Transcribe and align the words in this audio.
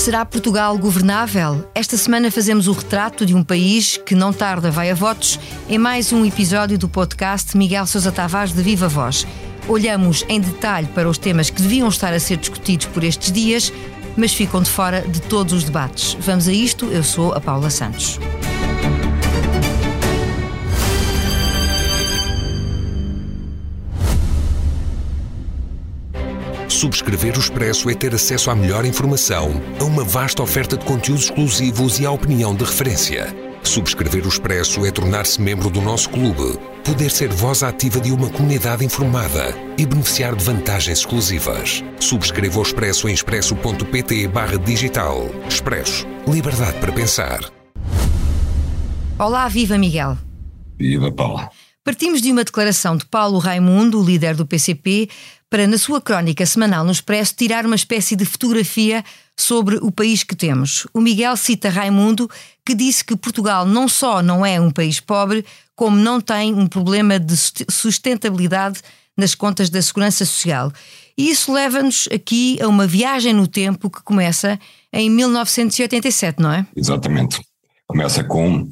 Será 0.00 0.24
Portugal 0.24 0.78
governável? 0.78 1.68
Esta 1.74 1.94
semana 1.94 2.30
fazemos 2.30 2.66
o 2.68 2.72
retrato 2.72 3.26
de 3.26 3.34
um 3.34 3.44
país 3.44 3.98
que 3.98 4.14
não 4.14 4.32
tarda 4.32 4.70
vai 4.70 4.90
a 4.90 4.94
votos 4.94 5.38
em 5.68 5.76
mais 5.76 6.10
um 6.10 6.24
episódio 6.24 6.78
do 6.78 6.88
podcast 6.88 7.54
Miguel 7.54 7.86
Sousa 7.86 8.10
Tavares 8.10 8.54
de 8.54 8.62
Viva 8.62 8.88
Voz. 8.88 9.26
Olhamos 9.68 10.24
em 10.26 10.40
detalhe 10.40 10.86
para 10.94 11.06
os 11.06 11.18
temas 11.18 11.50
que 11.50 11.60
deviam 11.60 11.86
estar 11.86 12.14
a 12.14 12.18
ser 12.18 12.38
discutidos 12.38 12.86
por 12.86 13.04
estes 13.04 13.30
dias, 13.30 13.70
mas 14.16 14.32
ficam 14.32 14.62
de 14.62 14.70
fora 14.70 15.02
de 15.02 15.20
todos 15.20 15.52
os 15.52 15.64
debates. 15.64 16.16
Vamos 16.18 16.48
a 16.48 16.52
isto, 16.52 16.86
eu 16.86 17.04
sou 17.04 17.34
a 17.34 17.40
Paula 17.40 17.68
Santos. 17.68 18.18
Subscrever 26.80 27.36
o 27.36 27.40
Expresso 27.40 27.90
é 27.90 27.94
ter 27.94 28.14
acesso 28.14 28.50
à 28.50 28.56
melhor 28.56 28.86
informação, 28.86 29.50
a 29.78 29.84
uma 29.84 30.02
vasta 30.02 30.42
oferta 30.42 30.78
de 30.78 30.84
conteúdos 30.86 31.24
exclusivos 31.24 32.00
e 32.00 32.06
à 32.06 32.10
opinião 32.10 32.54
de 32.54 32.64
referência. 32.64 33.36
Subscrever 33.62 34.24
o 34.24 34.30
Expresso 34.30 34.86
é 34.86 34.90
tornar-se 34.90 35.42
membro 35.42 35.68
do 35.68 35.82
nosso 35.82 36.08
clube, 36.08 36.58
poder 36.82 37.10
ser 37.10 37.28
voz 37.28 37.62
ativa 37.62 38.00
de 38.00 38.10
uma 38.10 38.30
comunidade 38.30 38.82
informada 38.82 39.54
e 39.76 39.84
beneficiar 39.84 40.34
de 40.34 40.42
vantagens 40.42 41.00
exclusivas. 41.00 41.84
Subscreva 41.98 42.58
o 42.58 42.62
Expresso 42.62 43.10
em 43.10 43.12
expresso.pt 43.12 44.28
barra 44.28 44.56
digital. 44.56 45.28
Expresso. 45.46 46.06
Liberdade 46.26 46.78
para 46.78 46.92
pensar. 46.92 47.40
Olá, 49.18 49.46
viva 49.48 49.76
Miguel. 49.76 50.16
Viva 50.78 51.12
Paula. 51.12 51.50
Partimos 51.82 52.20
de 52.20 52.30
uma 52.30 52.44
declaração 52.44 52.96
de 52.96 53.06
Paulo 53.06 53.38
Raimundo, 53.38 54.02
líder 54.02 54.34
do 54.34 54.46
PCP, 54.46 55.08
para, 55.50 55.66
na 55.66 55.76
sua 55.76 56.00
crónica 56.00 56.46
semanal 56.46 56.84
no 56.84 56.92
Expresso, 56.92 57.34
tirar 57.34 57.66
uma 57.66 57.74
espécie 57.74 58.14
de 58.14 58.24
fotografia 58.24 59.04
sobre 59.36 59.76
o 59.76 59.90
país 59.90 60.22
que 60.22 60.36
temos. 60.36 60.86
O 60.94 61.00
Miguel 61.00 61.36
cita 61.36 61.68
Raimundo, 61.68 62.30
que 62.64 62.74
disse 62.74 63.04
que 63.04 63.16
Portugal 63.16 63.66
não 63.66 63.88
só 63.88 64.22
não 64.22 64.46
é 64.46 64.60
um 64.60 64.70
país 64.70 65.00
pobre, 65.00 65.44
como 65.74 65.96
não 65.96 66.20
tem 66.20 66.54
um 66.54 66.68
problema 66.68 67.18
de 67.18 67.34
sustentabilidade 67.68 68.80
nas 69.16 69.34
contas 69.34 69.68
da 69.68 69.82
Segurança 69.82 70.24
Social. 70.24 70.72
E 71.18 71.30
isso 71.30 71.52
leva-nos 71.52 72.08
aqui 72.12 72.58
a 72.62 72.68
uma 72.68 72.86
viagem 72.86 73.32
no 73.32 73.46
tempo 73.46 73.90
que 73.90 74.02
começa 74.02 74.58
em 74.92 75.10
1987, 75.10 76.40
não 76.40 76.52
é? 76.52 76.66
Exatamente. 76.76 77.40
Começa 77.86 78.22
com 78.22 78.70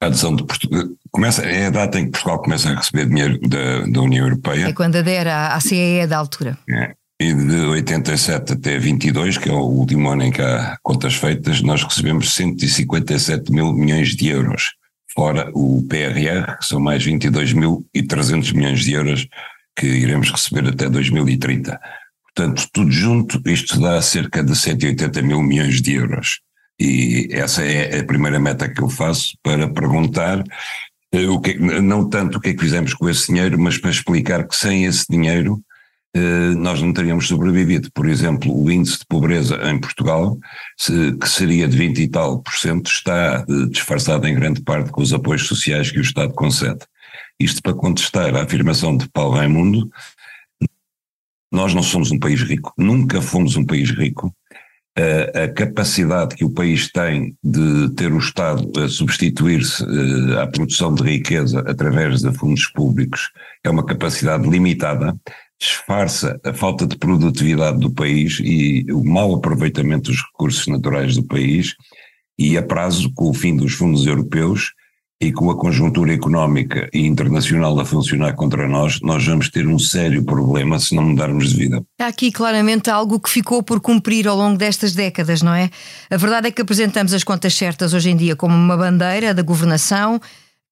a 0.00 0.06
adesão 0.06 0.34
de 0.34 0.44
Portugal. 0.44 0.84
Começa, 1.10 1.42
é 1.42 1.66
a 1.66 1.70
data 1.70 1.98
em 1.98 2.06
que 2.06 2.12
Portugal 2.12 2.40
começa 2.40 2.70
a 2.70 2.74
receber 2.74 3.06
dinheiro 3.06 3.38
da, 3.40 3.86
da 3.86 4.00
União 4.00 4.24
Europeia. 4.24 4.68
É 4.68 4.72
quando 4.72 4.96
adera 4.96 5.48
à 5.48 5.60
CEE 5.60 6.06
da 6.06 6.16
altura. 6.16 6.58
É. 6.68 6.94
E 7.20 7.34
de 7.34 7.56
87 7.66 8.54
até 8.54 8.78
22, 8.78 9.36
que 9.36 9.50
é 9.50 9.52
o 9.52 9.60
último 9.60 10.08
ano 10.08 10.22
em 10.22 10.32
que 10.32 10.40
há 10.40 10.78
contas 10.82 11.14
feitas, 11.14 11.60
nós 11.60 11.82
recebemos 11.82 12.32
157 12.32 13.52
mil 13.52 13.74
milhões 13.74 14.16
de 14.16 14.28
euros, 14.28 14.72
fora 15.14 15.50
o 15.52 15.86
PRR, 15.86 16.56
que 16.58 16.64
são 16.64 16.80
mais 16.80 17.04
22 17.04 17.52
mil 17.52 17.86
e 17.94 18.02
300 18.02 18.52
milhões 18.52 18.80
de 18.84 18.92
euros 18.94 19.28
que 19.76 19.86
iremos 19.86 20.30
receber 20.30 20.66
até 20.66 20.88
2030. 20.88 21.78
Portanto, 22.34 22.66
tudo 22.72 22.90
junto, 22.90 23.42
isto 23.50 23.78
dá 23.78 24.00
cerca 24.00 24.42
de 24.42 24.56
180 24.56 25.20
mil 25.20 25.42
milhões 25.42 25.82
de 25.82 25.94
euros. 25.94 26.40
E 26.80 27.28
essa 27.32 27.62
é 27.62 28.00
a 28.00 28.04
primeira 28.04 28.40
meta 28.40 28.66
que 28.66 28.82
eu 28.82 28.88
faço 28.88 29.36
para 29.42 29.68
perguntar 29.68 30.42
eh, 31.12 31.26
o 31.28 31.38
que, 31.38 31.58
não 31.58 32.08
tanto 32.08 32.38
o 32.38 32.40
que 32.40 32.48
é 32.48 32.54
que 32.54 32.60
fizemos 32.60 32.94
com 32.94 33.06
esse 33.06 33.26
dinheiro, 33.26 33.58
mas 33.60 33.76
para 33.76 33.90
explicar 33.90 34.48
que 34.48 34.56
sem 34.56 34.86
esse 34.86 35.04
dinheiro 35.10 35.62
eh, 36.16 36.54
nós 36.56 36.80
não 36.80 36.92
teríamos 36.92 37.28
sobrevivido. 37.28 37.90
Por 37.92 38.08
exemplo, 38.08 38.50
o 38.56 38.70
índice 38.70 39.00
de 39.00 39.06
pobreza 39.06 39.56
em 39.70 39.78
Portugal, 39.78 40.38
que 41.20 41.28
seria 41.28 41.68
de 41.68 41.76
20 41.76 41.98
e 41.98 42.08
tal 42.08 42.40
por 42.40 42.54
cento, 42.54 42.90
está 42.90 43.44
eh, 43.46 43.66
disfarçado 43.68 44.26
em 44.26 44.34
grande 44.34 44.62
parte 44.62 44.90
com 44.90 45.02
os 45.02 45.12
apoios 45.12 45.46
sociais 45.46 45.90
que 45.90 45.98
o 45.98 46.02
Estado 46.02 46.32
concede. 46.32 46.80
Isto 47.38 47.62
para 47.62 47.74
contestar 47.74 48.34
a 48.34 48.42
afirmação 48.42 48.96
de 48.96 49.06
Paulo 49.10 49.34
Raimundo, 49.34 49.90
nós 51.52 51.74
não 51.74 51.82
somos 51.82 52.10
um 52.10 52.18
país 52.18 52.40
rico, 52.42 52.72
nunca 52.78 53.20
fomos 53.20 53.56
um 53.56 53.66
país 53.66 53.90
rico, 53.90 54.32
a, 54.96 55.48
capacidade 55.48 56.34
que 56.34 56.44
o 56.44 56.50
país 56.50 56.90
tem 56.90 57.36
de 57.42 57.90
ter 57.90 58.12
o 58.12 58.18
Estado 58.18 58.70
a 58.80 58.88
substituir-se 58.88 59.84
uh, 59.84 60.40
à 60.40 60.46
produção 60.46 60.94
de 60.94 61.02
riqueza 61.02 61.60
através 61.60 62.20
de 62.20 62.32
fundos 62.32 62.66
públicos 62.66 63.30
é 63.62 63.70
uma 63.70 63.84
capacidade 63.84 64.48
limitada, 64.48 65.14
disfarça 65.60 66.40
a 66.44 66.52
falta 66.52 66.86
de 66.86 66.96
produtividade 66.96 67.78
do 67.78 67.90
país 67.90 68.40
e 68.42 68.86
o 68.90 69.04
mau 69.04 69.34
aproveitamento 69.34 70.10
dos 70.10 70.20
recursos 70.32 70.66
naturais 70.66 71.14
do 71.14 71.24
país, 71.24 71.74
e 72.38 72.56
a 72.56 72.62
prazo, 72.62 73.12
com 73.14 73.28
o 73.28 73.34
fim 73.34 73.54
dos 73.54 73.74
fundos 73.74 74.06
europeus, 74.06 74.72
e 75.20 75.30
com 75.30 75.50
a 75.50 75.56
conjuntura 75.56 76.14
económica 76.14 76.88
e 76.94 77.06
internacional 77.06 77.78
a 77.78 77.84
funcionar 77.84 78.32
contra 78.32 78.66
nós, 78.66 79.00
nós 79.02 79.26
vamos 79.26 79.50
ter 79.50 79.66
um 79.66 79.78
sério 79.78 80.24
problema 80.24 80.78
se 80.78 80.94
não 80.94 81.02
mudarmos 81.02 81.50
de 81.50 81.56
vida. 81.56 81.82
Há 82.00 82.06
aqui 82.06 82.32
claramente 82.32 82.88
algo 82.88 83.20
que 83.20 83.28
ficou 83.28 83.62
por 83.62 83.80
cumprir 83.80 84.26
ao 84.26 84.36
longo 84.36 84.56
destas 84.56 84.94
décadas, 84.94 85.42
não 85.42 85.52
é? 85.52 85.68
A 86.08 86.16
verdade 86.16 86.48
é 86.48 86.50
que 86.50 86.62
apresentamos 86.62 87.12
as 87.12 87.22
contas 87.22 87.54
certas 87.54 87.92
hoje 87.92 88.10
em 88.10 88.16
dia 88.16 88.34
como 88.34 88.54
uma 88.54 88.76
bandeira 88.76 89.34
da 89.34 89.42
governação 89.42 90.18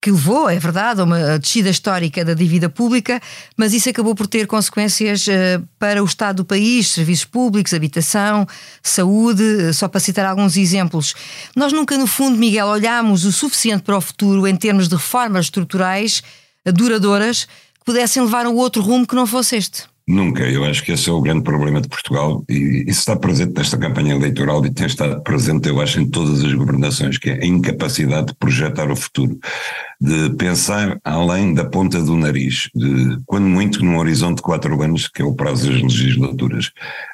que 0.01 0.11
levou, 0.11 0.49
é 0.49 0.59
verdade, 0.59 1.01
a 1.01 1.05
uma 1.05 1.39
descida 1.39 1.69
histórica 1.69 2.25
da 2.25 2.33
dívida 2.33 2.69
pública, 2.69 3.21
mas 3.57 3.73
isso 3.73 3.89
acabou 3.89 4.15
por 4.15 4.29
ter 4.29 4.47
consequências 4.47 5.27
uh, 5.27 5.67
para 5.79 6.03
o 6.03 6.07
estado 6.07 6.37
do 6.37 6.45
país, 6.45 6.89
serviços 6.89 7.25
públicos, 7.25 7.75
habitação, 7.75 8.47
saúde, 8.81 9.43
uh, 9.43 9.75
só 9.75 9.89
para 9.89 9.99
citar 9.99 10.25
alguns 10.25 10.57
exemplos. 10.57 11.15
Nós 11.57 11.73
nunca, 11.73 11.99
no 11.99 12.07
fundo, 12.07 12.39
Miguel, 12.39 12.69
olhámos 12.69 13.25
o 13.25 13.33
suficiente 13.33 13.83
para 13.83 13.97
o 13.97 14.01
futuro 14.01 14.47
em 14.47 14.55
termos 14.55 14.89
de 14.89 14.95
reformas 14.95 15.47
estruturais 15.47 16.23
uh, 16.65 16.73
duradouras 16.73 17.45
que 17.45 17.85
pudessem 17.85 18.23
levar 18.23 18.47
a 18.47 18.51
outro 18.51 18.81
rumo 18.83 19.07
que 19.07 19.17
não 19.17 19.27
fosse 19.27 19.57
este. 19.57 19.85
Nunca, 20.09 20.43
eu 20.43 20.65
acho 20.65 20.83
que 20.83 20.93
esse 20.93 21.11
é 21.11 21.13
o 21.13 21.21
grande 21.21 21.43
problema 21.43 21.83
de 21.83 21.89
Portugal 21.89 22.43
e 22.49 22.85
isso 22.89 23.01
está 23.01 23.15
presente 23.15 23.53
nesta 23.55 23.77
campanha 23.77 24.15
eleitoral 24.15 24.65
e 24.65 24.73
tem 24.73 24.87
estado 24.87 25.23
presente, 25.23 25.69
eu 25.69 25.79
acho, 25.83 26.01
em 26.01 26.09
todas 26.09 26.43
as 26.43 26.55
governações, 26.55 27.19
que 27.19 27.29
é 27.29 27.43
a 27.43 27.47
incapacidade 27.47 28.29
de 28.29 28.35
projetar 28.37 28.91
o 28.91 28.97
futuro, 28.97 29.39
de 30.01 30.31
pensar 30.31 30.99
além 31.05 31.53
da 31.53 31.67
ponta 31.67 32.03
do 32.03 32.17
nariz, 32.17 32.71
de 32.75 33.19
quando 33.27 33.47
muito 33.47 33.85
num 33.85 33.99
horizonte 33.99 34.37
de 34.37 34.43
quatro 34.43 34.81
anos, 34.83 35.09
que 35.09 35.21
é 35.21 35.25
o 35.27 35.35
prazo 35.35 35.71
das 35.71 35.83
legislaturas. 35.83 36.71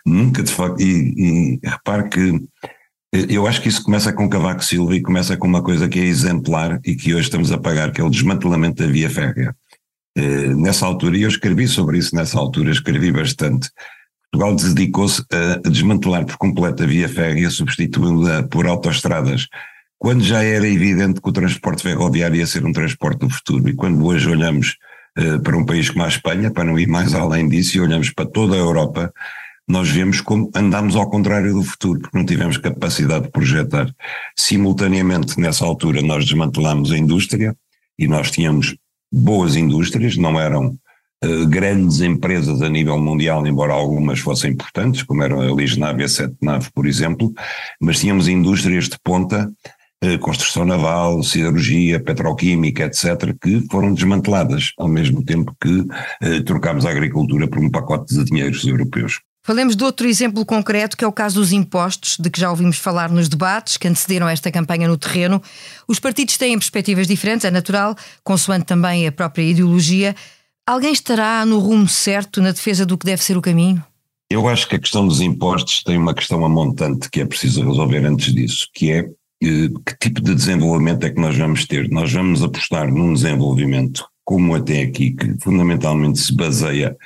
Nunca 0.07 0.45
de 0.45 0.53
facto, 0.53 0.81
e, 0.81 1.59
e 1.65 1.69
repare 1.69 2.09
que 2.09 2.41
eu 3.29 3.47
acho 3.47 3.61
que 3.61 3.69
isso 3.69 3.83
começa 3.83 4.13
com 4.13 4.29
Cavaco 4.29 4.65
Silva 4.65 4.95
e 4.95 5.03
começa 5.03 5.37
com 5.37 5.47
uma 5.47 5.63
coisa 5.63 5.89
que 5.89 6.01
é 6.01 6.05
exemplar 6.05 6.81
e 6.85 6.97
que 6.97 7.15
hoje 7.15 7.25
estamos 7.25 7.53
a 7.53 7.59
pagar, 7.59 7.93
que 7.93 8.01
é 8.01 8.05
o 8.05 8.11
desmantelamento 8.11 8.83
da 8.83 8.91
via 8.91 9.09
férrea. 9.09 9.55
Eh, 10.17 10.55
nessa 10.55 10.87
altura, 10.87 11.17
e 11.17 11.23
eu 11.23 11.29
escrevi 11.29 11.67
sobre 11.67 11.99
isso 11.99 12.15
nessa 12.15 12.39
altura, 12.39 12.71
escrevi 12.71 13.11
bastante. 13.11 13.69
Portugal 14.31 14.55
dedicou-se 14.57 15.25
a 15.33 15.69
desmantelar 15.69 16.25
por 16.25 16.37
completo 16.37 16.83
a 16.83 16.87
via 16.87 17.09
férrea, 17.09 17.51
substituindo-a 17.51 18.43
por 18.45 18.67
autoestradas, 18.67 19.47
quando 19.99 20.23
já 20.23 20.43
era 20.43 20.69
evidente 20.69 21.21
que 21.21 21.29
o 21.29 21.33
transporte 21.33 21.83
ferroviário 21.83 22.37
ia 22.37 22.47
ser 22.47 22.65
um 22.67 22.73
transporte 22.73 23.21
do 23.21 23.31
futuro. 23.31 23.69
E 23.69 23.75
quando 23.75 24.05
hoje 24.05 24.29
olhamos 24.29 24.77
uh, 25.19 25.41
para 25.41 25.57
um 25.57 25.65
país 25.65 25.89
como 25.89 26.05
a 26.05 26.09
Espanha, 26.09 26.51
para 26.51 26.65
não 26.65 26.79
ir 26.79 26.89
mais 26.89 27.15
além 27.15 27.49
disso, 27.49 27.77
e 27.77 27.81
olhamos 27.81 28.11
para 28.11 28.27
toda 28.27 28.55
a 28.55 28.59
Europa, 28.59 29.13
nós 29.69 29.89
vemos 29.89 30.21
como 30.21 30.51
andamos 30.55 30.97
ao 30.97 31.09
contrário 31.09 31.55
do 31.55 31.63
futuro, 31.63 32.01
porque 32.01 32.19
não 32.19 32.27
tivemos 32.27 32.59
capacidade 32.59 33.27
de 33.27 33.31
projetar. 33.31 33.89
Simultaneamente, 34.37 35.39
nessa 35.41 35.65
altura, 35.65 36.03
nós 36.03 36.25
desmantelamos 36.25 36.91
a 36.91 36.99
indústria 36.99 37.57
e 37.97 38.09
nós 38.09 38.33
tínhamos 38.33 38.77
boas 39.15 39.55
indústrias, 39.55 40.17
não 40.17 40.41
eram 40.41 40.77
uh, 41.25 41.47
grandes 41.47 42.01
empresas 42.01 42.61
a 42.61 42.69
nível 42.69 42.99
mundial, 42.99 43.47
embora 43.47 43.73
algumas 43.73 44.19
fossem 44.19 44.51
importantes, 44.51 45.05
como 45.05 45.23
era 45.23 45.39
a 45.39 45.55
Lisnave 45.55 46.03
e 46.03 46.05
a 46.05 46.09
Sete 46.09 46.35
Nave, 46.43 46.69
por 46.75 46.85
exemplo, 46.85 47.33
mas 47.81 48.01
tínhamos 48.01 48.27
indústrias 48.27 48.89
de 48.89 48.99
ponta, 49.05 49.49
uh, 50.05 50.19
construção 50.19 50.65
naval, 50.65 51.23
siderurgia, 51.23 52.01
petroquímica, 52.01 52.87
etc., 52.87 53.37
que 53.41 53.65
foram 53.71 53.95
desmanteladas, 53.95 54.73
ao 54.77 54.89
mesmo 54.89 55.25
tempo 55.25 55.55
que 55.61 55.79
uh, 55.79 56.43
trocámos 56.45 56.85
a 56.85 56.91
agricultura 56.91 57.47
por 57.47 57.61
um 57.61 57.71
pacote 57.71 58.13
de 58.13 58.25
dinheiros 58.25 58.67
europeus. 58.67 59.21
Falemos 59.47 59.77
de 59.77 59.85
outro 59.85 60.09
exemplo 60.09 60.43
concreto, 60.47 60.97
que 60.97 61.05
é 61.05 61.07
o 61.07 61.13
caso 61.13 61.39
dos 61.39 61.53
impostos, 61.53 62.17
de 62.19 62.31
que 62.31 62.41
já 62.41 62.49
ouvimos 62.49 62.79
falar 62.79 63.11
nos 63.11 63.29
debates 63.29 63.77
que 63.77 63.87
antecederam 63.87 64.27
esta 64.27 64.51
campanha 64.51 64.89
no 64.89 64.97
terreno. 64.97 65.41
Os 65.87 65.99
partidos 65.99 66.39
têm 66.39 66.59
perspectivas 66.59 67.07
diferentes, 67.07 67.45
é 67.45 67.51
natural, 67.51 67.95
consoante 68.25 68.65
também 68.65 69.07
a 69.07 69.13
própria 69.13 69.43
ideologia. 69.43 70.17
Alguém 70.67 70.95
estará 70.95 71.45
no 71.45 71.59
rumo 71.59 71.87
certo 71.87 72.41
na 72.41 72.53
defesa 72.53 72.87
do 72.87 72.97
que 72.97 73.05
deve 73.05 73.23
ser 73.23 73.37
o 73.37 73.43
caminho? 73.43 73.85
Eu 74.31 74.49
acho 74.49 74.67
que 74.67 74.77
a 74.77 74.79
questão 74.79 75.07
dos 75.07 75.21
impostos 75.21 75.83
tem 75.83 75.99
uma 75.99 76.15
questão 76.15 76.43
amontante 76.43 77.11
que 77.11 77.21
é 77.21 77.27
preciso 77.27 77.63
resolver 77.69 78.07
antes 78.07 78.33
disso, 78.33 78.67
que 78.73 78.93
é 78.93 79.01
eh, 79.43 79.69
que 79.85 79.99
tipo 80.01 80.23
de 80.23 80.35
desenvolvimento 80.35 81.05
é 81.05 81.11
que 81.11 81.21
nós 81.21 81.37
vamos 81.37 81.67
ter? 81.67 81.91
Nós 81.91 82.11
vamos 82.11 82.43
apostar 82.43 82.91
num 82.91 83.13
desenvolvimento 83.13 84.07
como 84.25 84.55
até 84.55 84.81
aqui, 84.81 85.11
que 85.11 85.37
fundamentalmente 85.39 86.19
se 86.19 86.35
baseia 86.35 86.97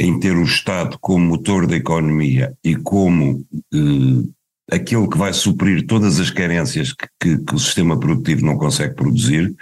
em 0.00 0.18
ter 0.18 0.34
o 0.34 0.44
Estado 0.44 0.96
como 0.98 1.26
motor 1.26 1.66
da 1.66 1.76
economia 1.76 2.54
e 2.64 2.74
como 2.74 3.46
eh, 3.72 4.74
aquilo 4.74 5.08
que 5.10 5.18
vai 5.18 5.30
suprir 5.34 5.86
todas 5.86 6.18
as 6.18 6.30
carências 6.30 6.94
que, 6.94 7.06
que, 7.20 7.44
que, 7.44 7.54
o 7.54 7.58
sistema 7.58 8.00
produtivo 8.00 8.46
não 8.46 8.56
consegue 8.56 8.94
produzir, 8.94 9.54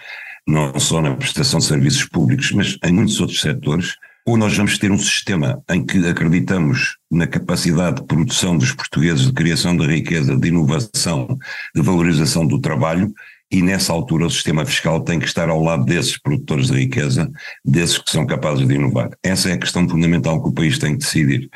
não 0.46 0.79
só 0.79 1.02
na 1.02 1.17
prestação 1.17 1.58
de 1.58 1.67
serviços 1.67 2.05
públicos, 2.05 2.52
mas 2.52 2.79
em 2.85 2.93
muitos 2.93 3.20
outros 3.20 3.40
setores, 3.40 3.96
ou 4.25 4.37
nós 4.37 4.56
vamos 4.56 4.79
ter 4.79 4.93
um 4.93 4.99
sistema 4.99 5.61
em 5.69 5.85
que 5.85 6.06
acreditamos 6.06 6.99
na 7.11 7.26
capacidade 7.26 7.96
de 7.96 8.06
produção 8.06 8.56
dos 8.56 8.70
portugueses, 8.70 9.26
de 9.26 9.32
criação 9.32 9.76
de 9.76 9.87
riqueza, 9.87 10.37
de 10.37 10.49
inovação, 10.49 11.37
de 11.75 11.82
valorização 11.82 12.46
do 12.46 12.61
trabalho, 12.61 13.12
e 13.50 13.62
nessa 13.62 13.92
altura 13.92 14.26
o 14.26 14.30
sistema 14.30 14.64
fiscal 14.66 15.00
tem 15.00 15.18
que 15.18 15.26
estar 15.26 15.48
ao 15.48 15.62
lado 15.62 15.84
desses 15.84 16.18
produtores 16.18 16.68
de 16.68 16.78
riqueza, 16.78 17.30
desses 17.64 17.98
que 17.98 18.10
são 18.10 18.26
capazes 18.26 18.66
de 18.66 18.74
inovar. 18.74 19.10
Essa 19.22 19.50
é 19.50 19.52
a 19.54 19.58
questão 19.58 19.88
fundamental 19.88 20.42
que 20.42 20.48
o 20.50 20.52
país 20.52 20.78
tem 20.78 20.92
que 20.92 21.04
decidir. 21.04 21.48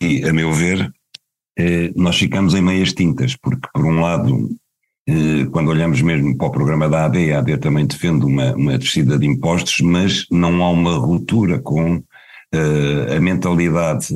E, 0.00 0.24
a 0.24 0.32
meu 0.32 0.52
ver, 0.52 0.90
eh, 1.58 1.90
nós 1.96 2.16
ficamos 2.16 2.54
em 2.54 2.62
meias 2.62 2.92
tintas, 2.92 3.36
porque, 3.36 3.68
por 3.74 3.84
um 3.84 4.00
lado, 4.00 4.50
eh, 5.08 5.46
quando 5.50 5.68
olhamos 5.68 6.00
mesmo 6.00 6.36
para 6.36 6.46
o 6.46 6.52
programa 6.52 6.88
da 6.88 7.06
AD, 7.06 7.32
a 7.32 7.38
AD 7.38 7.58
também 7.58 7.86
defende 7.86 8.24
uma, 8.24 8.54
uma 8.54 8.78
descida 8.78 9.18
de 9.18 9.26
impostos, 9.26 9.80
mas 9.80 10.26
não 10.30 10.62
há 10.62 10.70
uma 10.70 10.96
ruptura 10.96 11.58
com 11.58 12.02
uh, 12.54 13.16
a 13.16 13.20
mentalidade 13.20 14.08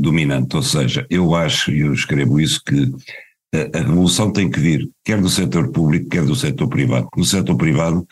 dominante. 0.00 0.56
Ou 0.56 0.62
seja, 0.62 1.06
eu 1.10 1.34
acho, 1.34 1.70
e 1.70 1.80
eu 1.80 1.92
escrevo 1.92 2.40
isso, 2.40 2.62
que 2.64 2.90
a, 3.54 3.78
revolução 3.78 4.30
tem 4.32 4.50
que 4.50 4.60
vir, 4.60 4.88
quer 5.04 5.20
do 5.20 5.28
setor 5.28 5.70
público, 5.70 6.08
quer 6.08 6.24
do 6.24 6.34
setor 6.34 6.68
privado. 6.68 7.08
No 7.16 7.24
setor 7.24 7.56
privado, 7.56 8.06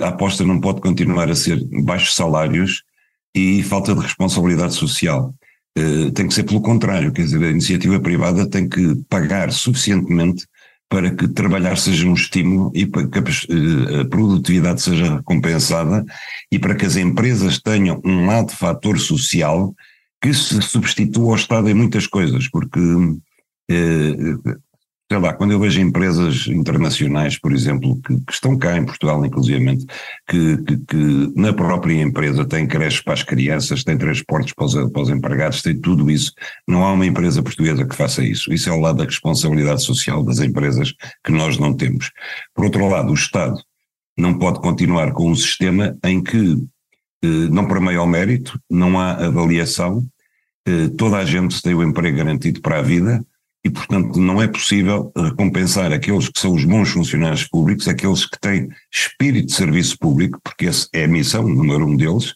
a 0.00 0.08
aposta 0.08 0.44
não 0.44 0.60
pode 0.60 0.80
continuar 0.80 1.30
a 1.30 1.34
ser 1.34 1.62
baixos 1.82 2.14
salários 2.14 2.82
e 3.34 3.62
falta 3.62 3.94
de 3.94 4.00
responsabilidade 4.00 4.74
social. 4.74 5.34
Uh, 5.78 6.10
tem 6.12 6.28
que 6.28 6.34
ser 6.34 6.42
pelo 6.42 6.60
contrário, 6.60 7.12
quer 7.12 7.22
dizer, 7.22 7.42
a 7.42 7.50
iniciativa 7.50 7.98
privada 7.98 8.48
tem 8.48 8.68
que 8.68 8.94
pagar 9.08 9.50
suficientemente 9.52 10.46
para 10.92 11.10
que 11.10 11.26
trabalhar 11.26 11.78
seja 11.78 12.06
um 12.06 12.12
estímulo 12.12 12.70
e 12.74 12.84
para 12.84 13.08
que 13.08 13.18
a 13.18 14.04
produtividade 14.10 14.82
seja 14.82 15.16
recompensada 15.16 16.04
e 16.50 16.58
para 16.58 16.74
que 16.74 16.84
as 16.84 16.96
empresas 16.96 17.58
tenham 17.58 17.98
um 18.04 18.26
lado 18.26 18.52
fator 18.52 18.98
social 18.98 19.74
que 20.20 20.34
se 20.34 20.60
substitua 20.60 21.30
ao 21.30 21.36
Estado 21.36 21.70
em 21.70 21.74
muitas 21.74 22.06
coisas, 22.06 22.46
porque 22.46 22.78
eh, 22.78 23.16
sei 25.12 25.20
lá, 25.20 25.34
quando 25.34 25.50
eu 25.50 25.60
vejo 25.60 25.78
empresas 25.78 26.46
internacionais, 26.46 27.38
por 27.38 27.52
exemplo, 27.52 28.00
que, 28.00 28.18
que 28.18 28.32
estão 28.32 28.56
cá 28.56 28.78
em 28.78 28.86
Portugal, 28.86 29.22
inclusivamente, 29.26 29.84
que, 30.26 30.56
que, 30.62 30.76
que, 30.78 31.32
na 31.36 31.52
própria 31.52 32.00
empresa 32.00 32.46
têm 32.46 32.66
creches 32.66 33.02
para 33.02 33.12
as 33.12 33.22
crianças, 33.22 33.84
têm 33.84 33.98
transportes 33.98 34.54
para 34.54 34.64
os, 34.64 34.74
para 34.90 35.02
os 35.02 35.10
empregados, 35.10 35.60
tem 35.60 35.78
tudo 35.78 36.10
isso. 36.10 36.32
Não 36.66 36.82
há 36.82 36.94
uma 36.94 37.04
empresa 37.04 37.42
portuguesa 37.42 37.84
que 37.84 37.94
faça 37.94 38.24
isso. 38.24 38.50
Isso 38.54 38.70
é 38.70 38.72
o 38.72 38.80
lado 38.80 38.98
da 38.98 39.04
responsabilidade 39.04 39.82
social 39.82 40.24
das 40.24 40.38
empresas 40.38 40.94
que 41.22 41.30
nós 41.30 41.58
não 41.58 41.74
temos. 41.74 42.10
Por 42.54 42.64
outro 42.64 42.88
lado, 42.88 43.10
o 43.10 43.14
Estado 43.14 43.62
não 44.16 44.38
pode 44.38 44.60
continuar 44.60 45.12
com 45.12 45.30
um 45.30 45.34
sistema 45.34 45.94
em 46.04 46.22
que 46.22 46.56
eh, 47.22 47.48
não 47.50 47.68
permeia 47.68 48.00
o 48.00 48.06
mérito, 48.06 48.58
não 48.70 48.98
há 48.98 49.12
avaliação, 49.12 50.02
eh, 50.66 50.88
toda 50.96 51.18
a 51.18 51.24
gente 51.26 51.60
tem 51.60 51.74
o 51.74 51.82
emprego 51.82 52.16
garantido 52.16 52.62
para 52.62 52.78
a 52.78 52.82
vida, 52.82 53.22
e, 53.64 53.70
portanto, 53.70 54.18
não 54.18 54.42
é 54.42 54.48
possível 54.48 55.12
recompensar 55.16 55.92
aqueles 55.92 56.28
que 56.28 56.40
são 56.40 56.52
os 56.52 56.64
bons 56.64 56.90
funcionários 56.90 57.46
públicos, 57.46 57.86
aqueles 57.86 58.26
que 58.26 58.38
têm 58.40 58.68
espírito 58.92 59.46
de 59.46 59.54
serviço 59.54 59.96
público, 59.98 60.40
porque 60.42 60.66
essa 60.66 60.88
é 60.92 61.04
a 61.04 61.08
missão 61.08 61.46
número 61.46 61.86
um 61.86 61.96
deles, 61.96 62.34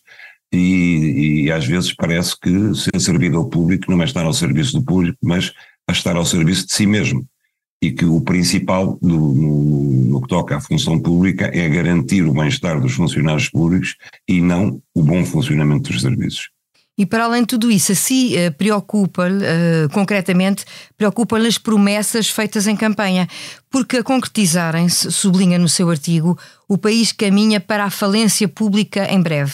e, 0.52 1.44
e, 1.46 1.50
às 1.50 1.66
vezes 1.66 1.92
parece 1.92 2.38
que 2.38 2.74
ser 2.74 3.00
servidor 3.00 3.48
público 3.48 3.90
não 3.90 4.00
é 4.00 4.04
estar 4.04 4.24
ao 4.24 4.32
serviço 4.32 4.78
do 4.78 4.84
público, 4.84 5.18
mas 5.22 5.52
a 5.88 5.92
estar 5.92 6.16
ao 6.16 6.24
serviço 6.24 6.66
de 6.66 6.72
si 6.72 6.86
mesmo. 6.86 7.26
E 7.82 7.90
que 7.90 8.04
o 8.04 8.20
principal 8.22 8.98
do, 9.02 9.18
no, 9.18 9.92
no 10.04 10.22
que 10.22 10.28
toca 10.28 10.56
à 10.56 10.60
função 10.60 10.98
pública 10.98 11.50
é 11.52 11.68
garantir 11.68 12.22
o 12.22 12.32
bem-estar 12.32 12.80
dos 12.80 12.92
funcionários 12.92 13.50
públicos 13.50 13.96
e 14.26 14.40
não 14.40 14.80
o 14.94 15.02
bom 15.02 15.24
funcionamento 15.26 15.90
dos 15.90 16.00
serviços. 16.00 16.48
E 16.98 17.04
para 17.04 17.24
além 17.24 17.42
de 17.42 17.48
tudo 17.48 17.70
isso, 17.70 17.92
a 17.92 17.94
si 17.94 18.34
uh, 18.36 18.52
preocupa-lhe, 18.52 19.44
uh, 19.44 19.88
concretamente, 19.92 20.64
preocupa-lhe 20.96 21.46
as 21.46 21.58
promessas 21.58 22.30
feitas 22.30 22.66
em 22.66 22.74
campanha, 22.74 23.28
porque 23.70 23.98
a 23.98 24.02
concretizarem-se, 24.02 25.12
sublinha 25.12 25.58
no 25.58 25.68
seu 25.68 25.90
artigo, 25.90 26.38
o 26.66 26.78
país 26.78 27.12
caminha 27.12 27.60
para 27.60 27.84
a 27.84 27.90
falência 27.90 28.48
pública 28.48 29.06
em 29.12 29.20
breve. 29.20 29.52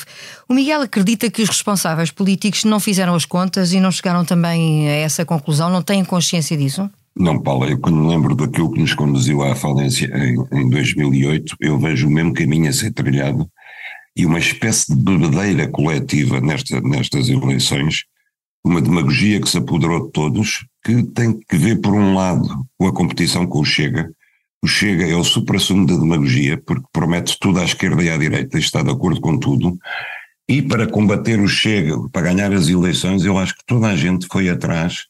O 0.48 0.54
Miguel 0.54 0.82
acredita 0.82 1.28
que 1.28 1.42
os 1.42 1.48
responsáveis 1.48 2.12
políticos 2.12 2.62
não 2.62 2.78
fizeram 2.78 3.14
as 3.14 3.24
contas 3.24 3.72
e 3.72 3.80
não 3.80 3.90
chegaram 3.90 4.24
também 4.24 4.88
a 4.88 4.92
essa 4.92 5.24
conclusão, 5.24 5.68
não 5.68 5.82
têm 5.82 6.04
consciência 6.04 6.56
disso? 6.56 6.88
Não, 7.14 7.38
Paulo, 7.38 7.66
eu 7.66 7.78
quando 7.78 8.06
lembro 8.06 8.34
daquilo 8.34 8.72
que 8.72 8.80
nos 8.80 8.94
conduziu 8.94 9.42
à 9.42 9.54
falência 9.54 10.06
em, 10.16 10.60
em 10.60 10.70
2008, 10.70 11.56
eu 11.60 11.78
vejo 11.78 12.06
o 12.06 12.10
mesmo 12.10 12.32
caminho 12.32 12.70
a 12.70 12.72
ser 12.72 12.90
trilhado 12.92 13.46
e 14.16 14.26
uma 14.26 14.38
espécie 14.38 14.94
de 14.94 15.02
bebedeira 15.02 15.68
coletiva 15.68 16.40
nesta, 16.40 16.80
nestas 16.80 17.28
eleições, 17.28 18.04
uma 18.64 18.80
demagogia 18.80 19.40
que 19.40 19.48
se 19.48 19.58
apoderou 19.58 20.06
de 20.06 20.12
todos, 20.12 20.66
que 20.84 21.02
tem 21.02 21.38
que 21.38 21.56
ver, 21.56 21.80
por 21.80 21.94
um 21.94 22.14
lado, 22.14 22.66
com 22.78 22.86
a 22.86 22.92
competição 22.92 23.46
com 23.46 23.60
o 23.60 23.64
Chega. 23.64 24.10
O 24.62 24.68
Chega 24.68 25.06
é 25.06 25.16
o 25.16 25.24
supra-sumo 25.24 25.86
da 25.86 25.96
demagogia, 25.96 26.56
porque 26.64 26.86
promete 26.92 27.36
tudo 27.40 27.60
à 27.60 27.64
esquerda 27.64 28.02
e 28.02 28.10
à 28.10 28.16
direita 28.16 28.56
e 28.56 28.60
está 28.60 28.82
de 28.82 28.90
acordo 28.90 29.20
com 29.20 29.36
tudo. 29.36 29.76
E 30.48 30.62
para 30.62 30.86
combater 30.86 31.40
o 31.40 31.48
Chega, 31.48 31.96
para 32.10 32.22
ganhar 32.22 32.52
as 32.52 32.68
eleições, 32.68 33.24
eu 33.24 33.38
acho 33.38 33.54
que 33.56 33.64
toda 33.66 33.88
a 33.88 33.96
gente 33.96 34.26
foi 34.30 34.48
atrás 34.48 35.06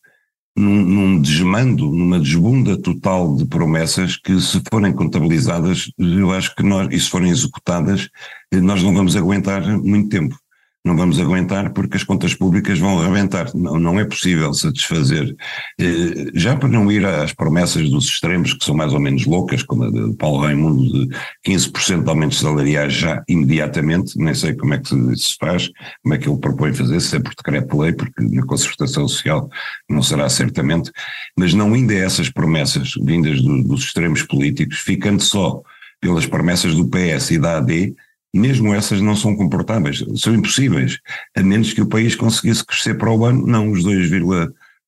num, 0.56 0.84
num, 0.84 1.20
desmando, 1.20 1.90
numa 1.90 2.18
desbunda 2.20 2.76
total 2.76 3.36
de 3.36 3.46
promessas 3.46 4.16
que, 4.16 4.40
se 4.40 4.62
forem 4.70 4.92
contabilizadas, 4.92 5.90
eu 5.98 6.30
acho 6.32 6.54
que 6.54 6.62
nós, 6.62 6.88
e 6.90 7.00
se 7.00 7.08
forem 7.08 7.30
executadas, 7.30 8.08
nós 8.52 8.82
não 8.82 8.94
vamos 8.94 9.16
aguentar 9.16 9.62
muito 9.78 10.08
tempo 10.08 10.36
não 10.84 10.96
vamos 10.96 11.20
aguentar 11.20 11.72
porque 11.72 11.96
as 11.96 12.02
contas 12.02 12.34
públicas 12.34 12.78
vão 12.78 12.98
arrebentar. 12.98 13.54
Não, 13.54 13.78
não 13.78 14.00
é 14.00 14.04
possível 14.04 14.52
satisfazer. 14.52 15.34
Eh, 15.80 16.30
já 16.34 16.56
para 16.56 16.68
não 16.68 16.90
ir 16.90 17.06
às 17.06 17.32
promessas 17.32 17.88
dos 17.88 18.06
extremos, 18.06 18.52
que 18.52 18.64
são 18.64 18.74
mais 18.74 18.92
ou 18.92 18.98
menos 18.98 19.24
loucas, 19.24 19.62
como 19.62 19.84
a 19.84 19.90
de 19.90 20.12
Paulo 20.16 20.40
Raimundo, 20.42 21.06
de 21.06 21.16
15% 21.46 22.02
de 22.02 22.08
aumentos 22.08 22.40
salariais 22.40 22.92
já 22.92 23.22
imediatamente, 23.28 24.18
nem 24.18 24.34
sei 24.34 24.54
como 24.54 24.74
é 24.74 24.78
que 24.78 24.88
se 25.16 25.36
faz, 25.38 25.70
como 26.02 26.14
é 26.14 26.18
que 26.18 26.28
ele 26.28 26.38
propõe 26.38 26.74
fazer, 26.74 27.00
se 27.00 27.16
é 27.16 27.20
por 27.20 27.34
decreto-lei, 27.34 27.92
porque 27.92 28.22
na 28.24 28.44
concertação 28.44 29.06
social 29.06 29.48
não 29.88 30.02
será 30.02 30.28
certamente, 30.28 30.90
mas 31.36 31.54
não 31.54 31.76
indo 31.76 31.92
a 31.92 31.96
essas 31.96 32.28
promessas 32.28 32.92
vindas 33.00 33.40
do, 33.40 33.62
dos 33.62 33.84
extremos 33.84 34.22
políticos, 34.22 34.78
ficando 34.78 35.22
só 35.22 35.62
pelas 36.00 36.26
promessas 36.26 36.74
do 36.74 36.88
PS 36.88 37.30
e 37.30 37.38
da 37.38 37.58
AD, 37.58 37.94
mesmo 38.32 38.74
essas 38.74 39.00
não 39.00 39.14
são 39.14 39.36
comportáveis, 39.36 40.04
são 40.16 40.34
impossíveis, 40.34 40.98
a 41.36 41.42
menos 41.42 41.72
que 41.72 41.82
o 41.82 41.86
país 41.86 42.14
conseguisse 42.14 42.64
crescer 42.64 42.94
para 42.94 43.12
o 43.12 43.24
ano, 43.24 43.46
não 43.46 43.70
os 43.70 43.82
2, 43.82 44.10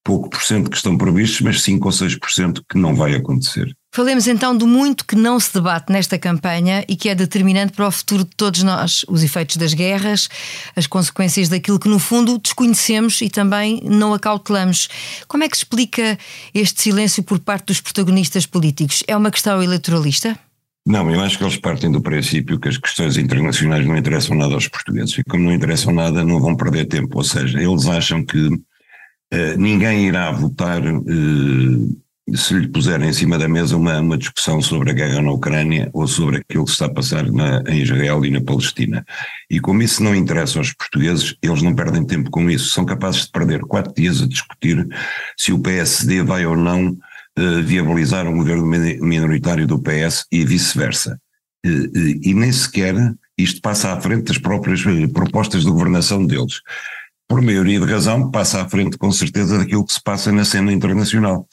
pouco 0.04 0.28
por 0.28 0.42
cento 0.42 0.70
que 0.70 0.76
estão 0.76 0.98
previstos, 0.98 1.40
mas 1.40 1.62
5 1.62 1.86
ou 1.86 1.92
6 1.92 2.18
por 2.18 2.30
cento 2.30 2.62
que 2.68 2.76
não 2.78 2.94
vai 2.94 3.14
acontecer. 3.14 3.74
Falemos 3.90 4.26
então 4.26 4.56
do 4.56 4.66
muito 4.66 5.06
que 5.06 5.16
não 5.16 5.40
se 5.40 5.54
debate 5.54 5.90
nesta 5.90 6.18
campanha 6.18 6.84
e 6.88 6.96
que 6.96 7.08
é 7.08 7.14
determinante 7.14 7.72
para 7.72 7.86
o 7.86 7.90
futuro 7.90 8.24
de 8.24 8.30
todos 8.36 8.62
nós: 8.62 9.04
os 9.08 9.22
efeitos 9.22 9.56
das 9.56 9.72
guerras, 9.72 10.28
as 10.76 10.86
consequências 10.86 11.48
daquilo 11.48 11.78
que, 11.78 11.88
no 11.88 11.98
fundo, 11.98 12.38
desconhecemos 12.38 13.22
e 13.22 13.30
também 13.30 13.80
não 13.84 14.12
acautelamos. 14.12 14.88
Como 15.26 15.44
é 15.44 15.48
que 15.48 15.56
explica 15.56 16.18
este 16.52 16.82
silêncio 16.82 17.22
por 17.22 17.38
parte 17.38 17.66
dos 17.66 17.80
protagonistas 17.80 18.46
políticos? 18.46 19.02
É 19.06 19.16
uma 19.16 19.30
questão 19.30 19.62
eleitoralista? 19.62 20.38
Não, 20.86 21.10
eu 21.10 21.20
acho 21.20 21.38
que 21.38 21.44
eles 21.44 21.56
partem 21.56 21.90
do 21.90 22.02
princípio 22.02 22.60
que 22.60 22.68
as 22.68 22.76
questões 22.76 23.16
internacionais 23.16 23.86
não 23.86 23.96
interessam 23.96 24.36
nada 24.36 24.52
aos 24.52 24.68
portugueses. 24.68 25.16
E 25.16 25.24
como 25.24 25.44
não 25.44 25.52
interessam 25.52 25.94
nada 25.94 26.22
não 26.22 26.40
vão 26.40 26.54
perder 26.54 26.84
tempo, 26.84 27.16
ou 27.16 27.24
seja, 27.24 27.58
eles 27.58 27.86
acham 27.86 28.22
que 28.22 28.46
uh, 28.48 29.56
ninguém 29.56 30.06
irá 30.08 30.30
votar 30.30 30.82
uh, 30.86 32.04
se 32.34 32.54
lhe 32.54 32.68
puserem 32.68 33.08
em 33.08 33.12
cima 33.14 33.38
da 33.38 33.48
mesa 33.48 33.76
uma, 33.76 33.98
uma 33.98 34.18
discussão 34.18 34.60
sobre 34.60 34.90
a 34.90 34.94
guerra 34.94 35.22
na 35.22 35.32
Ucrânia 35.32 35.88
ou 35.94 36.06
sobre 36.06 36.38
aquilo 36.38 36.66
que 36.66 36.70
está 36.70 36.86
a 36.86 36.92
passar 36.92 37.30
na, 37.30 37.62
em 37.66 37.80
Israel 37.80 38.22
e 38.24 38.30
na 38.30 38.42
Palestina. 38.42 39.06
E 39.48 39.60
como 39.60 39.82
isso 39.82 40.02
não 40.02 40.14
interessa 40.14 40.58
aos 40.58 40.72
portugueses, 40.74 41.34
eles 41.42 41.62
não 41.62 41.74
perdem 41.74 42.04
tempo 42.04 42.30
com 42.30 42.50
isso, 42.50 42.70
são 42.70 42.84
capazes 42.84 43.22
de 43.22 43.30
perder 43.30 43.60
quatro 43.60 43.92
dias 43.94 44.22
a 44.22 44.26
discutir 44.26 44.86
se 45.36 45.50
o 45.50 45.58
PSD 45.58 46.22
vai 46.22 46.44
ou 46.44 46.56
não 46.56 46.96
uh, 47.38 47.62
viabilizar 47.62 48.26
um 48.26 48.36
governo 48.36 48.66
minoritário 48.66 49.66
do 49.66 49.78
PS 49.78 50.26
e 50.30 50.44
vice-versa. 50.44 51.18
Uh, 51.64 51.96
e 52.22 52.34
nem 52.34 52.52
sequer 52.52 52.94
isto 53.36 53.60
passa 53.60 53.92
à 53.92 54.00
frente 54.00 54.24
das 54.24 54.38
próprias 54.38 54.82
propostas 55.12 55.64
de 55.64 55.70
governação 55.70 56.24
deles. 56.24 56.60
Por 57.28 57.42
maioria 57.42 57.80
de 57.80 57.86
razão, 57.86 58.30
passa 58.30 58.62
à 58.62 58.68
frente 58.68 58.96
com 58.96 59.10
certeza 59.10 59.58
daquilo 59.58 59.84
que 59.84 59.92
se 59.92 60.02
passa 60.02 60.30
na 60.30 60.44
cena 60.44 60.72
internacional. 60.72 61.48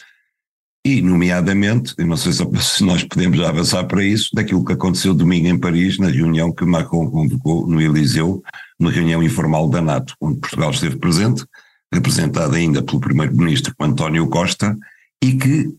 E, 0.83 1.01
nomeadamente, 1.01 1.93
não 2.00 2.17
sei 2.17 2.33
se 2.59 2.83
nós 2.83 3.03
podemos 3.03 3.38
já 3.38 3.50
avançar 3.50 3.85
para 3.85 4.03
isso, 4.03 4.29
daquilo 4.33 4.65
que 4.65 4.73
aconteceu 4.73 5.13
domingo 5.13 5.47
em 5.47 5.59
Paris, 5.59 5.97
na 5.97 6.07
reunião 6.07 6.51
que 6.51 6.65
Macron 6.65 7.09
convocou 7.09 7.67
no 7.67 7.79
Eliseu, 7.79 8.43
uma 8.79 8.91
reunião 8.91 9.21
informal 9.23 9.69
da 9.69 9.81
NATO, 9.81 10.15
onde 10.19 10.39
Portugal 10.39 10.71
esteve 10.71 10.97
presente, 10.97 11.45
representado 11.93 12.55
ainda 12.55 12.81
pelo 12.81 13.00
primeiro-ministro 13.00 13.73
António 13.79 14.27
Costa, 14.27 14.75
e 15.22 15.34
que 15.34 15.70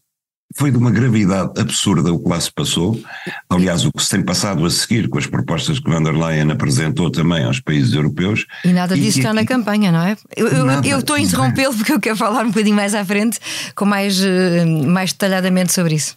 foi 0.54 0.70
de 0.70 0.76
uma 0.76 0.90
gravidade 0.90 1.58
absurda 1.58 2.12
o 2.12 2.18
que 2.18 2.28
lá 2.28 2.40
se 2.40 2.52
passou. 2.52 3.00
Aliás, 3.48 3.84
o 3.84 3.92
que 3.92 4.02
se 4.02 4.10
tem 4.10 4.22
passado 4.22 4.64
a 4.64 4.70
seguir 4.70 5.08
com 5.08 5.18
as 5.18 5.26
propostas 5.26 5.80
que 5.80 5.90
van 5.90 6.02
der 6.02 6.14
Leyen 6.14 6.50
apresentou 6.50 7.10
também 7.10 7.44
aos 7.44 7.60
países 7.60 7.94
europeus. 7.94 8.46
E 8.64 8.72
nada 8.72 8.94
disso 8.94 9.18
e, 9.18 9.20
está 9.20 9.30
e, 9.30 9.34
na 9.34 9.44
campanha, 9.44 9.90
não 9.90 10.02
é? 10.02 10.16
Eu, 10.36 10.48
eu 10.84 10.98
estou 10.98 11.16
a 11.16 11.20
interrompê-lo 11.20 11.74
porque 11.74 11.92
eu 11.92 12.00
quero 12.00 12.16
falar 12.16 12.44
um 12.44 12.48
bocadinho 12.48 12.76
mais 12.76 12.94
à 12.94 13.04
frente, 13.04 13.38
com 13.74 13.84
mais, 13.84 14.20
eh, 14.22 14.64
mais 14.64 15.12
detalhadamente 15.12 15.72
sobre 15.72 15.94
isso. 15.94 16.16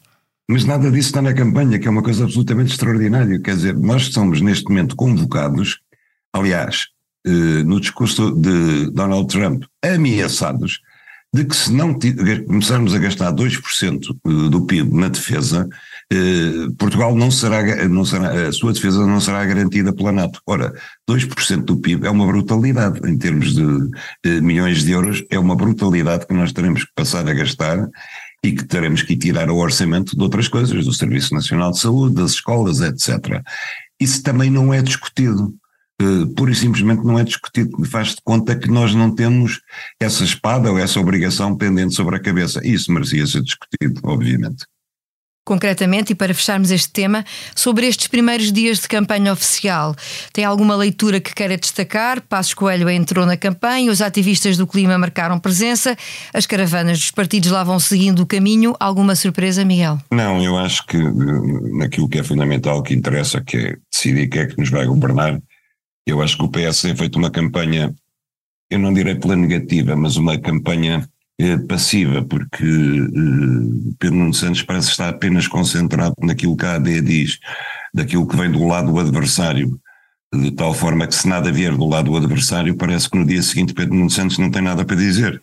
Mas 0.49 0.63
nada 0.63 0.91
disso 0.91 1.09
está 1.09 1.21
na 1.21 1.33
campanha, 1.33 1.79
que 1.79 1.87
é 1.87 1.91
uma 1.91 2.03
coisa 2.03 2.25
absolutamente 2.25 2.71
extraordinária. 2.71 3.39
Quer 3.39 3.55
dizer, 3.55 3.75
nós 3.75 4.07
somos 4.07 4.41
neste 4.41 4.65
momento 4.65 4.95
convocados, 4.95 5.79
aliás, 6.33 6.87
eh, 7.25 7.63
no 7.63 7.79
discurso 7.79 8.31
de 8.31 8.91
Donald 8.91 9.27
Trump, 9.27 9.63
ameaçados 9.83 10.81
de 11.35 11.43
que 11.43 11.55
se 11.55 11.69
não 11.73 11.93
começarmos 12.47 12.95
a 12.95 12.97
gastar 12.97 13.33
2% 13.33 14.05
eh, 14.09 14.49
do 14.49 14.65
PIB 14.65 14.95
na 14.95 15.09
defesa, 15.09 15.67
eh, 16.09 16.69
Portugal 16.77 17.13
não 17.13 17.29
será, 17.29 17.85
não 17.89 18.05
será, 18.05 18.47
a 18.47 18.51
sua 18.53 18.71
defesa 18.71 19.05
não 19.05 19.19
será 19.19 19.43
garantida 19.45 19.93
pela 19.93 20.13
NATO. 20.13 20.39
Ora, 20.47 20.73
2% 21.09 21.65
do 21.65 21.75
PIB 21.75 22.07
é 22.07 22.09
uma 22.09 22.25
brutalidade 22.25 23.01
em 23.05 23.17
termos 23.17 23.53
de 23.53 24.41
milhões 24.41 24.85
de 24.85 24.93
euros, 24.93 25.25
é 25.29 25.37
uma 25.37 25.57
brutalidade 25.57 26.25
que 26.25 26.33
nós 26.33 26.53
teremos 26.53 26.85
que 26.85 26.91
passar 26.95 27.27
a 27.27 27.33
gastar 27.33 27.85
e 28.41 28.53
que 28.53 28.63
teremos 28.63 29.03
que 29.03 29.17
tirar 29.17 29.49
o 29.49 29.57
orçamento 29.57 30.15
de 30.15 30.23
outras 30.23 30.47
coisas, 30.47 30.85
do 30.85 30.93
Serviço 30.93 31.33
Nacional 31.33 31.71
de 31.71 31.79
Saúde, 31.79 32.15
das 32.15 32.31
escolas, 32.31 32.79
etc. 32.79 33.41
Isso 33.99 34.23
também 34.23 34.49
não 34.49 34.73
é 34.73 34.81
discutido. 34.81 35.53
Uh, 36.01 36.27
pura 36.35 36.51
e 36.51 36.55
simplesmente 36.55 37.03
não 37.03 37.17
é 37.17 37.23
discutido. 37.23 37.71
Faz 37.85 38.09
de 38.09 38.21
conta 38.23 38.55
que 38.55 38.69
nós 38.69 38.93
não 38.93 39.13
temos 39.13 39.61
essa 39.99 40.23
espada 40.23 40.71
ou 40.71 40.77
essa 40.77 40.99
obrigação 40.99 41.55
pendente 41.55 41.95
sobre 41.95 42.15
a 42.15 42.19
cabeça. 42.19 42.59
Isso 42.65 42.91
merecia 42.91 43.25
ser 43.25 43.41
discutido, 43.41 44.01
obviamente 44.03 44.65
concretamente, 45.45 46.11
e 46.11 46.15
para 46.15 46.33
fecharmos 46.33 46.71
este 46.71 46.89
tema, 46.89 47.23
sobre 47.55 47.85
estes 47.85 48.07
primeiros 48.07 48.51
dias 48.51 48.79
de 48.79 48.87
campanha 48.87 49.31
oficial. 49.31 49.95
Tem 50.33 50.43
alguma 50.43 50.75
leitura 50.75 51.21
que 51.21 51.33
queira 51.33 51.55
destacar? 51.55 52.19
Passos 52.21 52.55
Coelho 52.55 52.89
entrou 52.89 53.25
na 53.25 53.37
campanha, 53.37 53.91
os 53.91 54.01
ativistas 54.01 54.57
do 54.57 54.65
clima 54.65 54.97
marcaram 54.97 55.37
presença, 55.37 55.95
as 56.33 56.47
caravanas 56.47 56.97
dos 56.97 57.11
partidos 57.11 57.51
lá 57.51 57.63
vão 57.63 57.79
seguindo 57.79 58.21
o 58.21 58.25
caminho. 58.25 58.73
Alguma 58.79 59.15
surpresa, 59.15 59.63
Miguel? 59.63 59.99
Não, 60.11 60.43
eu 60.43 60.57
acho 60.57 60.85
que 60.87 60.97
eh, 60.97 61.77
naquilo 61.77 62.09
que 62.09 62.17
é 62.17 62.23
fundamental, 62.23 62.81
que 62.81 62.95
interessa, 62.95 63.39
que 63.39 63.57
é 63.57 63.75
decidir 63.93 64.27
quem 64.27 64.41
é 64.41 64.45
que 64.47 64.57
nos 64.57 64.71
vai 64.71 64.85
governar, 64.87 65.39
eu 66.05 66.21
acho 66.21 66.37
que 66.37 66.43
o 66.43 66.49
PS 66.49 66.81
tem 66.81 66.95
feito 66.95 67.17
uma 67.17 67.31
campanha, 67.31 67.93
eu 68.69 68.79
não 68.79 68.93
direi 68.93 69.15
pela 69.15 69.35
negativa, 69.35 69.95
mas 69.95 70.17
uma 70.17 70.37
campanha 70.37 71.07
eh, 71.39 71.57
passiva, 71.57 72.23
porque 72.23 72.63
eh, 72.63 73.93
Pedro 73.99 74.17
Nuno 74.17 74.33
Santos 74.33 74.61
parece 74.61 74.89
estar 74.89 75.09
apenas 75.09 75.47
concentrado 75.47 76.15
naquilo 76.21 76.55
que 76.55 76.65
a 76.65 76.75
AD 76.75 77.01
diz, 77.01 77.39
daquilo 77.93 78.27
que 78.27 78.37
vem 78.37 78.51
do 78.51 78.65
lado 78.65 78.91
do 78.91 78.99
adversário, 78.99 79.79
de 80.33 80.51
tal 80.51 80.73
forma 80.73 81.07
que 81.07 81.15
se 81.15 81.27
nada 81.27 81.51
vier 81.51 81.75
do 81.75 81.87
lado 81.87 82.11
do 82.11 82.17
adversário, 82.17 82.75
parece 82.75 83.09
que 83.09 83.17
no 83.17 83.25
dia 83.25 83.41
seguinte 83.41 83.73
Pedro 83.73 83.95
Nuno 83.95 84.09
Santos 84.09 84.37
não 84.37 84.51
tem 84.51 84.61
nada 84.61 84.85
para 84.85 84.95
dizer 84.95 85.41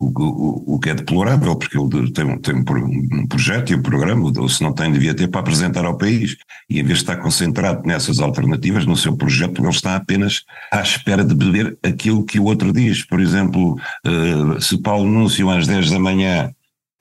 o, 0.00 0.06
o, 0.06 0.74
o 0.74 0.78
que 0.78 0.90
é 0.90 0.94
deplorável, 0.94 1.56
porque 1.56 1.76
ele 1.76 2.12
tem, 2.12 2.38
tem 2.38 2.54
um, 2.54 3.20
um, 3.20 3.26
projeto 3.26 3.70
e 3.70 3.74
um 3.74 3.82
programa, 3.82 4.32
ou 4.36 4.48
se 4.48 4.62
não 4.62 4.72
tem, 4.72 4.92
devia 4.92 5.14
ter 5.14 5.28
para 5.28 5.40
apresentar 5.40 5.84
ao 5.84 5.98
país, 5.98 6.36
e 6.70 6.78
em 6.78 6.82
vez 6.84 6.98
de 6.98 7.04
estar 7.04 7.16
concentrado 7.16 7.86
nessas 7.86 8.20
alternativas, 8.20 8.86
no 8.86 8.96
seu 8.96 9.16
projeto, 9.16 9.60
ele 9.60 9.68
está 9.70 9.96
apenas 9.96 10.44
à 10.72 10.80
espera 10.80 11.24
de 11.24 11.34
beber 11.34 11.76
aquilo 11.82 12.24
que 12.24 12.38
o 12.38 12.44
outro 12.44 12.72
diz. 12.72 13.04
Por 13.04 13.20
exemplo, 13.20 13.74
uh, 14.06 14.60
se 14.60 14.78
Paulo 14.78 15.08
Núncio 15.08 15.50
às 15.50 15.66
10 15.66 15.90
da 15.90 15.98
manhã 15.98 16.52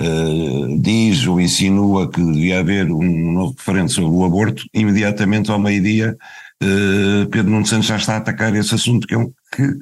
uh, 0.02 0.82
diz 0.82 1.28
ou 1.28 1.40
insinua 1.40 2.10
que 2.10 2.22
devia 2.24 2.60
haver 2.60 2.92
um 2.92 3.32
novo 3.32 3.54
referendo 3.58 3.92
sobre 3.92 4.10
o 4.10 4.26
aborto, 4.26 4.64
imediatamente 4.74 5.52
ao 5.52 5.60
meio-dia 5.60 6.18
uh, 6.64 7.30
Pedro 7.30 7.52
Nuno 7.52 7.66
Santos 7.66 7.88
já 7.88 7.98
está 7.98 8.16
a 8.16 8.18
atacar 8.18 8.56
esse 8.56 8.74
assunto, 8.74 9.06
que 9.08 9.14
é 9.14 9.18
um, 9.18 9.32
que, 9.56 9.78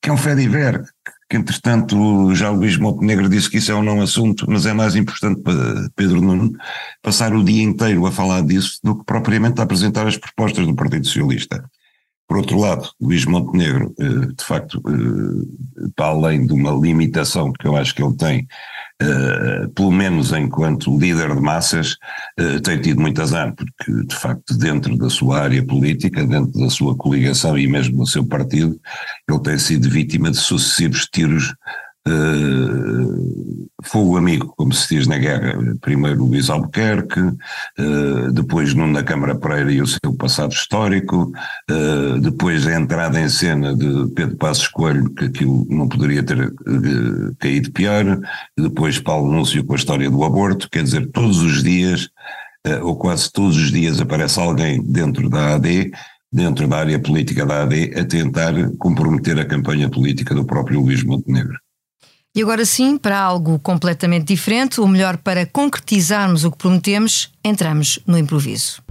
que 0.00 0.10
é 0.10 0.12
um 0.12 0.16
fé 0.16 0.36
diver, 0.36 0.84
que 1.28 1.36
entretanto 1.36 2.34
já 2.34 2.50
o 2.50 2.56
Luís 2.56 2.76
Montenegro 2.76 3.28
disse 3.28 3.50
que 3.50 3.58
isso 3.58 3.72
é 3.72 3.74
um 3.74 3.82
não 3.82 4.00
assunto, 4.00 4.46
mas 4.48 4.66
é 4.66 4.72
mais 4.72 4.94
importante 4.94 5.40
para 5.42 5.88
Pedro 5.96 6.20
Nuno 6.20 6.52
passar 7.02 7.34
o 7.34 7.42
dia 7.42 7.62
inteiro 7.62 8.06
a 8.06 8.12
falar 8.12 8.42
disso 8.42 8.78
do 8.82 8.98
que 8.98 9.04
propriamente 9.04 9.60
a 9.60 9.64
apresentar 9.64 10.06
as 10.06 10.16
propostas 10.16 10.66
do 10.66 10.74
Partido 10.74 11.06
Socialista. 11.06 11.64
Por 12.26 12.38
outro 12.38 12.58
lado, 12.58 12.90
Luís 13.00 13.26
Montenegro, 13.26 13.94
eh, 13.98 14.32
de 14.34 14.44
facto, 14.44 14.82
eh, 14.86 15.90
para 15.94 16.06
além 16.06 16.46
de 16.46 16.52
uma 16.54 16.70
limitação 16.70 17.52
que 17.52 17.66
eu 17.66 17.76
acho 17.76 17.94
que 17.94 18.02
ele 18.02 18.16
tem, 18.16 18.46
eh, 19.00 19.66
pelo 19.74 19.90
menos 19.90 20.32
enquanto 20.32 20.98
líder 20.98 21.34
de 21.34 21.40
massas, 21.40 21.96
tem 22.62 22.80
tido 22.80 23.00
muito 23.00 23.20
azar, 23.20 23.54
porque, 23.54 24.06
de 24.06 24.14
facto, 24.14 24.56
dentro 24.56 24.96
da 24.96 25.10
sua 25.10 25.40
área 25.40 25.64
política, 25.64 26.26
dentro 26.26 26.58
da 26.58 26.70
sua 26.70 26.96
coligação 26.96 27.58
e 27.58 27.66
mesmo 27.66 27.98
do 27.98 28.06
seu 28.06 28.24
partido, 28.24 28.78
ele 29.28 29.40
tem 29.40 29.58
sido 29.58 29.90
vítima 29.90 30.30
de 30.30 30.36
sucessivos 30.36 31.06
tiros 31.12 31.54
Uh, 32.06 33.66
fogo 33.82 34.18
amigo, 34.18 34.52
como 34.56 34.74
se 34.74 34.94
diz 34.94 35.06
na 35.06 35.16
guerra, 35.16 35.58
primeiro 35.80 36.24
Luís 36.24 36.50
Albuquerque, 36.50 37.20
uh, 37.20 38.30
depois 38.32 38.74
Nuno 38.74 38.92
da 38.92 39.02
Câmara 39.02 39.34
Pereira 39.34 39.72
e 39.72 39.80
o 39.80 39.86
seu 39.86 40.14
passado 40.18 40.52
histórico, 40.52 41.32
uh, 41.70 42.20
depois 42.20 42.66
a 42.66 42.78
entrada 42.78 43.18
em 43.18 43.28
cena 43.28 43.74
de 43.74 44.12
Pedro 44.14 44.36
Passos 44.36 44.68
Coelho, 44.68 45.08
que 45.14 45.24
aquilo 45.24 45.66
não 45.70 45.88
poderia 45.88 46.22
ter 46.22 46.52
caído 47.38 47.72
pior, 47.72 48.20
depois 48.58 48.98
Paulo 48.98 49.32
Núncio 49.32 49.64
com 49.64 49.72
a 49.72 49.76
história 49.76 50.10
do 50.10 50.24
aborto, 50.24 50.68
quer 50.70 50.82
dizer, 50.82 51.10
todos 51.10 51.40
os 51.40 51.62
dias, 51.62 52.10
ou 52.82 52.96
quase 52.96 53.30
todos 53.32 53.56
os 53.56 53.70
dias 53.70 54.00
aparece 54.00 54.40
alguém 54.40 54.82
dentro 54.82 55.28
da 55.28 55.54
AD 55.54 55.90
dentro 56.32 56.66
da 56.66 56.78
área 56.78 56.98
política 56.98 57.46
da 57.46 57.62
AD 57.62 57.92
a 57.96 58.04
tentar 58.04 58.52
comprometer 58.78 59.38
a 59.38 59.44
campanha 59.44 59.88
política 59.88 60.34
do 60.34 60.44
próprio 60.44 60.80
Luís 60.80 61.04
Montenegro. 61.04 61.56
E 62.36 62.42
agora 62.42 62.64
sim, 62.64 62.98
para 62.98 63.16
algo 63.16 63.60
completamente 63.60 64.24
diferente, 64.24 64.80
ou 64.80 64.88
melhor, 64.88 65.16
para 65.16 65.46
concretizarmos 65.46 66.44
o 66.44 66.50
que 66.50 66.58
prometemos, 66.58 67.30
entramos 67.44 68.00
no 68.04 68.18
improviso. 68.18 68.82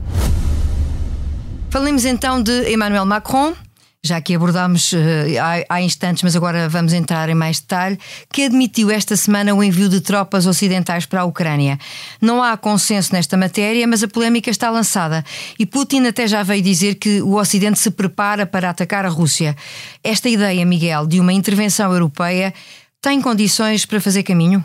Falemos 1.69 2.05
então 2.05 2.41
de 2.41 2.71
Emmanuel 2.71 3.05
Macron, 3.05 3.53
já 4.01 4.21
que 4.21 4.33
abordámos 4.33 4.93
uh, 4.93 4.97
há, 5.41 5.75
há, 5.75 5.81
instantes, 5.81 6.23
mas 6.23 6.37
agora 6.37 6.69
vamos 6.69 6.93
entrar 6.93 7.27
em 7.27 7.35
mais 7.35 7.59
detalhe, 7.59 7.99
que 8.31 8.45
admitiu 8.45 8.89
esta 8.89 9.17
semana 9.17 9.53
o 9.53 9.61
envio 9.61 9.89
de 9.89 9.99
tropas 9.99 10.45
ocidentais 10.45 11.05
para 11.05 11.21
a 11.21 11.25
Ucrânia. 11.25 11.77
Não 12.21 12.41
há 12.41 12.55
consenso 12.55 13.11
nesta 13.11 13.35
matéria, 13.35 13.85
mas 13.87 14.03
a 14.03 14.07
polémica 14.07 14.49
está 14.49 14.69
lançada 14.69 15.23
e 15.59 15.65
Putin 15.65 16.05
até 16.05 16.27
já 16.27 16.43
veio 16.43 16.61
dizer 16.61 16.95
que 16.95 17.21
o 17.21 17.35
Ocidente 17.35 17.79
se 17.79 17.91
prepara 17.91 18.45
para 18.45 18.69
atacar 18.69 19.05
a 19.05 19.09
Rússia. 19.09 19.53
Esta 20.01 20.29
ideia, 20.29 20.65
Miguel, 20.65 21.07
de 21.07 21.19
uma 21.19 21.33
intervenção 21.33 21.91
europeia 21.91 22.53
tem 23.03 23.21
condições 23.21 23.85
para 23.85 23.99
fazer 23.99 24.23
caminho? 24.23 24.63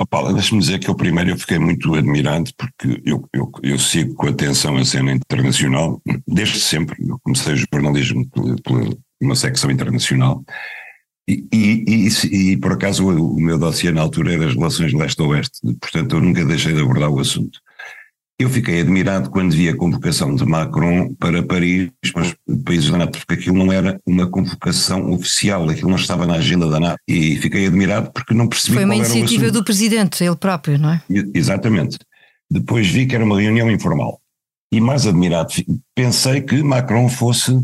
Oh, 0.00 0.06
Paula, 0.06 0.32
deixa-me 0.32 0.60
dizer 0.60 0.78
que 0.78 0.88
eu 0.88 0.94
primeiro 0.94 1.30
eu 1.30 1.36
fiquei 1.36 1.58
muito 1.58 1.92
admirado 1.94 2.50
porque 2.56 3.02
eu, 3.04 3.28
eu, 3.34 3.50
eu, 3.62 3.78
sigo 3.78 4.14
com 4.14 4.28
atenção 4.28 4.76
a 4.76 4.84
cena 4.84 5.12
internacional 5.12 6.00
desde 6.26 6.60
sempre. 6.60 6.96
Eu 7.06 7.18
comecei 7.22 7.54
jornalismo 7.56 8.26
por, 8.30 8.96
uma 9.20 9.34
secção 9.34 9.70
internacional 9.70 10.42
e, 11.28 11.46
e, 11.52 11.84
e, 11.86 12.52
e, 12.52 12.56
por 12.56 12.72
acaso 12.72 13.06
o 13.06 13.40
meu 13.40 13.58
dossiê 13.58 13.90
na 13.90 14.00
altura 14.00 14.32
era 14.32 14.46
as 14.46 14.54
relações 14.54 14.94
leste-oeste, 14.94 15.60
portanto 15.78 16.16
eu 16.16 16.20
nunca 16.20 16.44
deixei 16.44 16.72
de 16.72 16.80
abordar 16.80 17.10
o 17.10 17.20
assunto. 17.20 17.60
Eu 18.40 18.48
fiquei 18.48 18.80
admirado 18.80 19.28
quando 19.28 19.52
vi 19.52 19.68
a 19.68 19.76
convocação 19.76 20.34
de 20.34 20.46
Macron 20.46 21.14
para 21.16 21.42
Paris, 21.42 21.90
para 22.10 22.22
os 22.22 22.34
países 22.64 22.88
da 22.88 22.96
NATO, 22.96 23.18
porque 23.18 23.34
aquilo 23.34 23.58
não 23.58 23.70
era 23.70 24.00
uma 24.06 24.26
convocação 24.26 25.10
oficial, 25.10 25.68
aquilo 25.68 25.90
não 25.90 25.98
estava 25.98 26.26
na 26.26 26.36
agenda 26.36 26.66
da 26.66 26.80
NATO. 26.80 26.98
E 27.06 27.36
fiquei 27.36 27.66
admirado 27.66 28.10
porque 28.10 28.32
não 28.32 28.48
percebi 28.48 28.76
Foi 28.76 28.86
uma 28.86 28.96
iniciativa 28.96 29.50
do 29.50 29.62
presidente, 29.62 30.24
ele 30.24 30.36
próprio, 30.36 30.78
não 30.78 30.90
é? 30.90 31.02
Exatamente. 31.34 31.98
Depois 32.50 32.88
vi 32.88 33.04
que 33.04 33.14
era 33.14 33.22
uma 33.22 33.38
reunião 33.38 33.70
informal. 33.70 34.18
E 34.72 34.80
mais 34.80 35.06
admirado, 35.06 35.52
pensei 35.94 36.40
que 36.40 36.62
Macron 36.62 37.10
fosse 37.10 37.60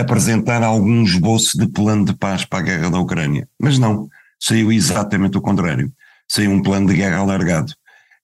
apresentar 0.00 0.62
algum 0.62 1.02
esboço 1.02 1.58
de 1.58 1.68
plano 1.68 2.06
de 2.06 2.14
paz 2.14 2.42
para 2.42 2.60
a 2.60 2.62
guerra 2.62 2.90
da 2.90 2.98
Ucrânia. 2.98 3.46
Mas 3.60 3.78
não, 3.78 4.08
saiu 4.40 4.72
exatamente 4.72 5.36
o 5.36 5.42
contrário. 5.42 5.92
Saiu 6.26 6.52
um 6.52 6.62
plano 6.62 6.86
de 6.86 6.94
guerra 6.94 7.18
alargado 7.18 7.74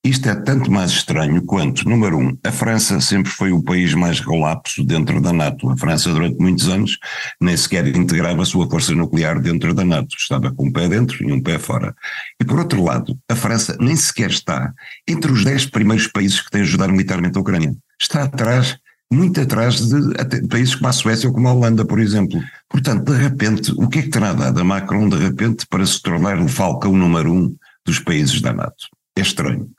isto 0.05 0.29
é 0.29 0.35
tanto 0.35 0.71
mais 0.71 0.91
estranho 0.91 1.41
quanto, 1.43 1.89
número 1.89 2.19
um, 2.19 2.37
a 2.45 2.51
França 2.51 3.01
sempre 3.01 3.31
foi 3.31 3.53
o 3.53 3.63
país 3.63 3.95
mais 3.95 4.19
relapso 4.19 4.85
dentro 4.85 5.21
da 5.21 5.33
NATO. 5.33 5.71
A 5.71 5.77
França, 5.77 6.11
durante 6.11 6.41
muitos 6.41 6.69
anos, 6.69 6.99
nem 7.41 7.57
sequer 7.57 7.87
integrava 7.87 8.43
a 8.43 8.45
sua 8.45 8.69
força 8.69 8.93
nuclear 8.95 9.41
dentro 9.41 9.73
da 9.73 9.85
NATO. 9.85 10.17
Estava 10.19 10.53
com 10.53 10.67
um 10.67 10.73
pé 10.73 10.89
dentro 10.89 11.23
e 11.23 11.33
um 11.33 11.41
pé 11.41 11.57
fora. 11.57 11.95
E, 12.41 12.45
por 12.45 12.59
outro 12.59 12.83
lado, 12.83 13.17
a 13.29 13.37
França 13.37 13.77
nem 13.79 13.95
sequer 13.95 14.31
está 14.31 14.73
entre 15.07 15.31
os 15.31 15.45
dez 15.45 15.67
primeiros 15.67 16.09
países 16.09 16.41
que 16.41 16.51
têm 16.51 16.63
ajudado 16.63 16.91
militarmente 16.91 17.39
a 17.39 17.41
Ucrânia. 17.41 17.73
Está 18.01 18.25
atrás 18.25 18.77
muito 19.13 19.41
atrás 19.41 19.79
de 19.79 20.49
países 20.49 20.75
como 20.75 20.89
a 20.89 20.93
Suécia 20.93 21.29
ou 21.29 21.35
como 21.35 21.47
a 21.47 21.53
Holanda, 21.53 21.85
por 21.85 22.01
exemplo. 22.01 22.43
Portanto, 22.69 23.13
de 23.13 23.19
repente, 23.19 23.71
o 23.77 23.87
que 23.87 24.01
é 24.01 24.03
que 24.03 24.09
terá 24.09 24.33
dado 24.33 24.59
a 24.59 24.65
Macron, 24.65 25.09
de 25.09 25.17
repente, 25.17 25.67
para 25.69 25.85
se 25.87 26.01
tornar 26.03 26.41
o 26.41 26.49
falcão 26.49 26.97
número 26.97 27.33
um 27.33 27.55
dos 27.85 27.99
países 27.99 28.41
da 28.41 28.53
NATO? 28.53 28.89
É 29.17 29.21
estranho. 29.21 29.71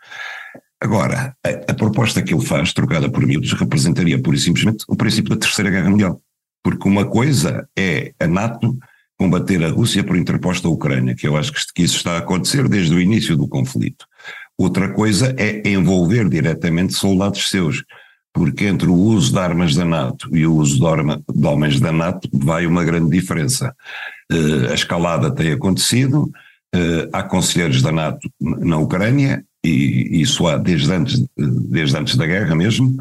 Agora, 0.81 1.35
a, 1.43 1.71
a, 1.71 1.73
proposta 1.73 2.21
que 2.21 2.33
ele 2.33 2.45
faz, 2.45 2.73
trocada 2.73 3.09
por 3.09 3.25
miúdos, 3.25 3.53
representaria 3.53 4.21
pura 4.21 4.35
e 4.35 4.39
simplesmente 4.39 4.83
o 4.87 4.95
princípio 4.95 5.29
da 5.29 5.37
Terceira 5.37 5.71
Guerra 5.71 5.89
Mundial. 5.89 6.21
Porque 6.61 6.87
uma 6.87 7.05
coisa 7.05 7.67
é 7.77 8.13
a 8.19 8.27
NATO 8.27 8.77
combater 9.17 9.63
a 9.63 9.69
Rússia 9.69 10.03
por 10.03 10.17
interposta 10.17 10.67
a 10.67 10.71
Ucrânia, 10.71 11.15
que 11.15 11.27
eu 11.27 11.37
acho 11.37 11.53
que 11.73 11.83
isso 11.83 11.97
está 11.97 12.15
a 12.15 12.17
acontecer 12.17 12.67
desde 12.67 12.93
o 12.93 12.99
início 12.99 13.37
do 13.37 13.47
conflito. 13.47 14.05
Outra 14.57 14.89
coisa 14.91 15.33
é 15.37 15.67
envolver 15.69 16.27
diretamente 16.27 16.93
soldados 16.93 17.49
seus, 17.49 17.83
porque 18.33 18.65
entre 18.65 18.87
o 18.87 18.95
uso 18.95 19.31
de 19.31 19.39
armas 19.39 19.75
da 19.75 19.85
NATO 19.85 20.35
e 20.35 20.45
o 20.45 20.55
uso 20.55 20.79
de, 20.79 20.85
arma, 20.85 21.21
de 21.33 21.47
homens 21.47 21.79
da 21.79 21.91
NATO 21.91 22.27
vai 22.33 22.65
uma 22.65 22.83
grande 22.83 23.09
diferença. 23.09 23.73
Uh, 24.31 24.71
a 24.71 24.73
escalada 24.73 25.33
tem 25.33 25.51
acontecido, 25.51 26.31
há 27.11 27.23
conselheiros 27.23 27.81
da 27.81 27.91
NATO 27.91 28.29
na 28.39 28.77
Ucrânia, 28.77 29.43
e 29.63 30.21
isso 30.21 30.47
há 30.47 30.57
desde 30.57 30.91
antes, 30.91 31.25
desde 31.37 31.97
antes 31.97 32.15
da 32.15 32.25
guerra 32.25 32.55
mesmo, 32.55 32.97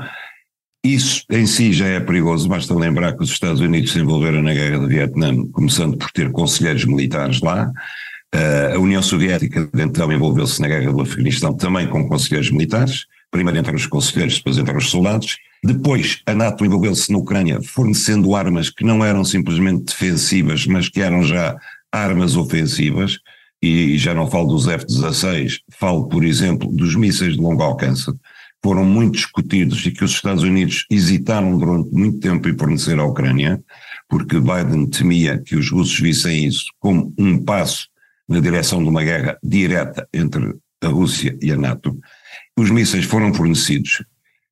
isso 0.85 1.23
em 1.31 1.47
si 1.47 1.73
já 1.73 1.87
é 1.87 2.01
perigoso, 2.01 2.49
basta 2.49 2.75
lembrar 2.75 3.17
que 3.17 3.23
os 3.23 3.31
Estados 3.31 3.61
Unidos 3.61 3.93
se 3.93 4.01
envolveram 4.01 4.43
na 4.43 4.53
guerra 4.53 4.81
do 4.81 4.89
Vietnã, 4.89 5.47
começando 5.53 5.97
por 5.97 6.11
ter 6.11 6.33
conselheiros 6.33 6.85
militares 6.85 7.41
lá. 7.41 7.71
Uh, 8.35 8.75
a 8.75 8.79
União 8.81 9.01
Soviética 9.01 9.71
então 9.75 10.11
envolveu-se 10.11 10.61
na 10.61 10.67
guerra 10.67 10.91
do 10.91 11.01
Afeganistão 11.01 11.55
também 11.55 11.87
com 11.87 12.09
conselheiros 12.09 12.51
militares. 12.51 13.07
Primeiro 13.31 13.61
entraram 13.61 13.79
os 13.79 13.87
conselheiros, 13.87 14.39
depois 14.39 14.59
entraram 14.59 14.81
os 14.81 14.91
soldados. 14.91 15.39
Depois 15.63 16.21
a 16.27 16.35
NATO 16.35 16.65
envolveu-se 16.65 17.13
na 17.13 17.19
Ucrânia, 17.19 17.61
fornecendo 17.63 18.35
armas 18.35 18.69
que 18.69 18.85
não 18.85 19.05
eram 19.05 19.25
simplesmente 19.25 19.85
defensivas, 19.85 20.67
mas 20.67 20.89
que 20.89 21.01
eram 21.01 21.23
já 21.23 21.57
armas 21.93 22.35
ofensivas. 22.35 23.19
E 23.63 23.97
já 23.97 24.13
não 24.13 24.29
falo 24.29 24.49
dos 24.49 24.67
F-16, 24.67 25.61
falo, 25.71 26.09
por 26.09 26.25
exemplo, 26.25 26.71
dos 26.73 26.97
mísseis 26.97 27.35
de 27.35 27.41
longo 27.41 27.63
alcance 27.63 28.13
foram 28.63 28.85
muito 28.85 29.15
discutidos 29.15 29.85
e 29.85 29.91
que 29.91 30.05
os 30.05 30.13
Estados 30.13 30.45
Unidos 30.45 30.87
hesitaram 30.89 31.59
durante 31.59 31.93
muito 31.93 32.21
tempo 32.21 32.49
em 32.49 32.57
fornecer 32.57 32.99
à 32.99 33.05
Ucrânia, 33.05 33.61
porque 34.09 34.39
Biden 34.39 34.89
temia 34.89 35.39
que 35.39 35.57
os 35.57 35.71
russos 35.71 35.99
vissem 35.99 36.47
isso 36.47 36.67
como 36.79 37.13
um 37.19 37.43
passo 37.43 37.89
na 38.29 38.39
direção 38.39 38.83
de 38.83 38.89
uma 38.89 39.03
guerra 39.03 39.37
direta 39.43 40.09
entre 40.15 40.55
a 40.81 40.89
Rússia 40.89 41.37
e 41.43 41.51
a 41.51 41.57
NATO. 41.57 41.99
Os 42.57 42.71
mísseis 42.71 43.05
foram 43.05 43.35
fornecidos 43.35 44.05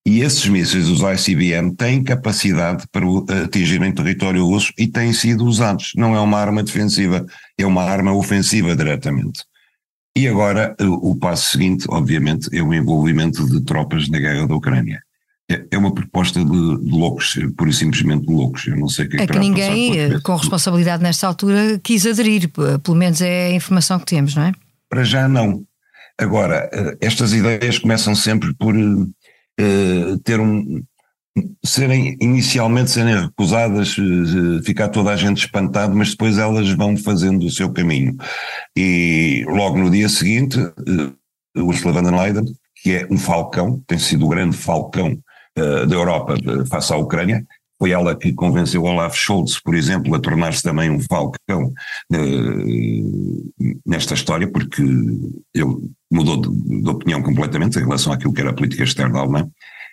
e 0.06 0.20
esses 0.20 0.46
mísseis, 0.46 0.88
os 0.88 1.00
ICBM, 1.00 1.74
têm 1.76 2.02
capacidade 2.02 2.84
para 2.90 3.04
atingirem 3.44 3.92
território 3.92 4.46
russo 4.46 4.72
e 4.78 4.86
têm 4.86 5.12
sido 5.12 5.44
usados. 5.44 5.92
Não 5.94 6.14
é 6.14 6.20
uma 6.20 6.38
arma 6.38 6.62
defensiva, 6.62 7.26
é 7.58 7.66
uma 7.66 7.84
arma 7.84 8.12
ofensiva 8.12 8.74
diretamente. 8.74 9.44
E 10.16 10.26
agora 10.26 10.74
o, 10.80 11.14
passo 11.16 11.50
seguinte, 11.50 11.86
obviamente, 11.88 12.48
é 12.52 12.62
o 12.62 12.74
envolvimento 12.74 13.46
de 13.46 13.60
tropas 13.64 14.08
na 14.08 14.18
guerra 14.18 14.46
da 14.46 14.54
Ucrânia. 14.54 15.00
É, 15.48 15.66
é 15.70 15.78
uma 15.78 15.92
proposta 15.92 16.44
de, 16.44 16.50
de 16.50 16.90
loucos, 16.90 17.38
pura 17.56 17.70
e 17.70 17.72
simplesmente 17.72 18.26
de 18.26 18.32
loucos. 18.32 18.66
Eu 18.66 18.76
não 18.76 18.88
sei 18.88 19.06
o 19.06 19.08
que 19.08 19.16
é, 19.18 19.22
é 19.22 19.26
que, 19.26 19.32
que 19.32 19.38
ninguém, 19.38 19.98
eh, 19.98 20.20
com 20.22 20.34
responsabilidade 20.34 21.02
nesta 21.02 21.26
altura, 21.26 21.78
quis 21.82 22.06
aderir. 22.06 22.50
Pelo 22.82 22.96
menos 22.96 23.20
é 23.20 23.48
a 23.48 23.52
informação 23.52 23.98
que 23.98 24.06
temos, 24.06 24.34
não 24.34 24.44
é? 24.44 24.52
Para 24.88 25.04
já 25.04 25.28
não. 25.28 25.62
Agora, 26.18 26.68
eh, 26.72 26.96
estas 27.00 27.32
ideias 27.32 27.78
começam 27.78 28.14
sempre 28.14 28.52
por 28.54 28.74
uh, 29.60 30.18
ter 30.20 30.40
um, 30.40 30.82
serem 31.64 32.16
inicialmente 32.20 32.90
serem 32.90 33.20
recusadas, 33.20 33.96
eh, 33.98 34.62
ficar 34.64 34.88
toda 34.88 35.10
a 35.10 35.16
gente 35.16 35.44
espantado, 35.44 35.94
mas 35.94 36.10
depois 36.10 36.38
elas 36.38 36.70
vão 36.72 36.96
fazendo 36.96 37.46
o 37.46 37.50
seu 37.50 37.72
caminho. 37.72 38.16
E 38.76 39.44
logo 39.48 39.78
no 39.78 39.90
dia 39.90 40.08
seguinte, 40.08 40.58
eh, 40.58 41.60
Ursula 41.60 41.92
von 41.92 42.02
der 42.02 42.12
Leyen, 42.12 42.44
que 42.82 42.92
é 42.96 43.06
um 43.10 43.16
falcão, 43.16 43.82
tem 43.86 43.98
sido 43.98 44.26
o 44.26 44.28
grande 44.28 44.56
falcão 44.56 45.18
da 45.56 45.94
Europa 45.94 46.36
face 46.70 46.92
à 46.92 46.96
Ucrânia, 46.96 47.44
foi 47.80 47.90
ela 47.90 48.14
que 48.14 48.32
convenceu 48.32 48.84
Olaf 48.84 49.16
Scholz, 49.16 49.58
por 49.58 49.74
exemplo, 49.74 50.14
a 50.14 50.20
tornar-se 50.20 50.62
também 50.62 50.90
um 50.90 51.00
falcão 51.00 51.72
uh, 52.12 53.70
nesta 53.86 54.14
história, 54.14 54.50
porque 54.50 54.82
ele 54.82 55.90
mudou 56.10 56.40
de, 56.40 56.82
de, 56.82 56.88
opinião 56.88 57.22
completamente 57.22 57.78
em 57.78 57.82
relação 57.82 58.12
àquilo 58.12 58.32
que 58.32 58.40
era 58.40 58.50
a 58.50 58.54
política 58.54 58.82
externa 58.82 59.20
alemã. 59.20 59.48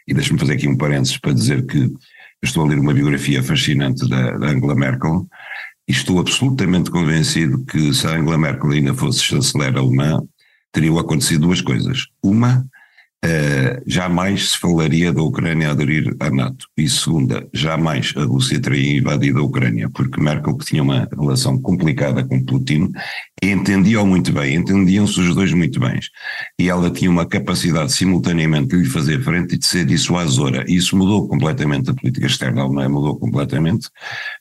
E 0.07 0.13
deixe-me 0.13 0.39
fazer 0.39 0.53
aqui 0.53 0.67
um 0.67 0.77
parênteses 0.77 1.17
para 1.17 1.33
dizer 1.33 1.65
que 1.65 1.93
estou 2.41 2.65
a 2.65 2.67
ler 2.67 2.79
uma 2.79 2.93
biografia 2.93 3.43
fascinante 3.43 4.07
da, 4.07 4.37
da 4.37 4.47
Angela 4.47 4.75
Merkel 4.75 5.27
e 5.87 5.91
estou 5.91 6.19
absolutamente 6.19 6.89
convencido 6.89 7.63
que 7.65 7.93
se 7.93 8.07
a 8.07 8.11
Angela 8.11 8.37
Merkel 8.37 8.71
ainda 8.71 8.93
fosse 8.93 9.23
chanceler 9.23 9.77
alemã, 9.77 10.21
teriam 10.71 10.97
acontecido 10.97 11.41
duas 11.41 11.61
coisas. 11.61 12.07
Uma, 12.21 12.65
Uh, 13.25 13.81
jamais 13.87 14.51
se 14.51 14.57
falaria 14.59 15.11
da 15.11 15.23
Ucrânia 15.23 15.71
aderir 15.71 16.15
à 16.19 16.29
NATO. 16.29 16.67
E 16.77 16.87
segunda, 16.87 17.47
jamais 17.51 18.13
a 18.15 18.23
Rússia 18.23 18.61
teria 18.61 18.99
invadido 18.99 19.39
a 19.39 19.43
Ucrânia, 19.43 19.89
porque 19.89 20.21
Merkel, 20.21 20.55
que 20.55 20.65
tinha 20.65 20.83
uma 20.83 21.09
relação 21.11 21.59
complicada 21.59 22.23
com 22.23 22.45
Putin, 22.45 22.91
entendia-o 23.41 24.05
muito 24.05 24.31
bem, 24.33 24.55
entendiam-se 24.55 25.19
os 25.19 25.35
dois 25.35 25.53
muito 25.53 25.79
bem. 25.79 25.99
E 26.59 26.69
ela 26.69 26.89
tinha 26.89 27.09
uma 27.09 27.25
capacidade 27.25 27.93
simultaneamente 27.93 28.69
de 28.69 28.77
lhe 28.77 28.85
fazer 28.85 29.21
frente 29.23 29.55
e 29.55 29.57
de 29.57 29.65
ser 29.65 29.85
dissuasora. 29.85 30.65
E 30.67 30.75
isso 30.75 30.97
mudou 30.97 31.27
completamente 31.27 31.89
a 31.89 31.93
política 31.93 32.25
externa 32.25 32.63
alemã, 32.63 32.89
mudou 32.89 33.15
completamente 33.17 33.89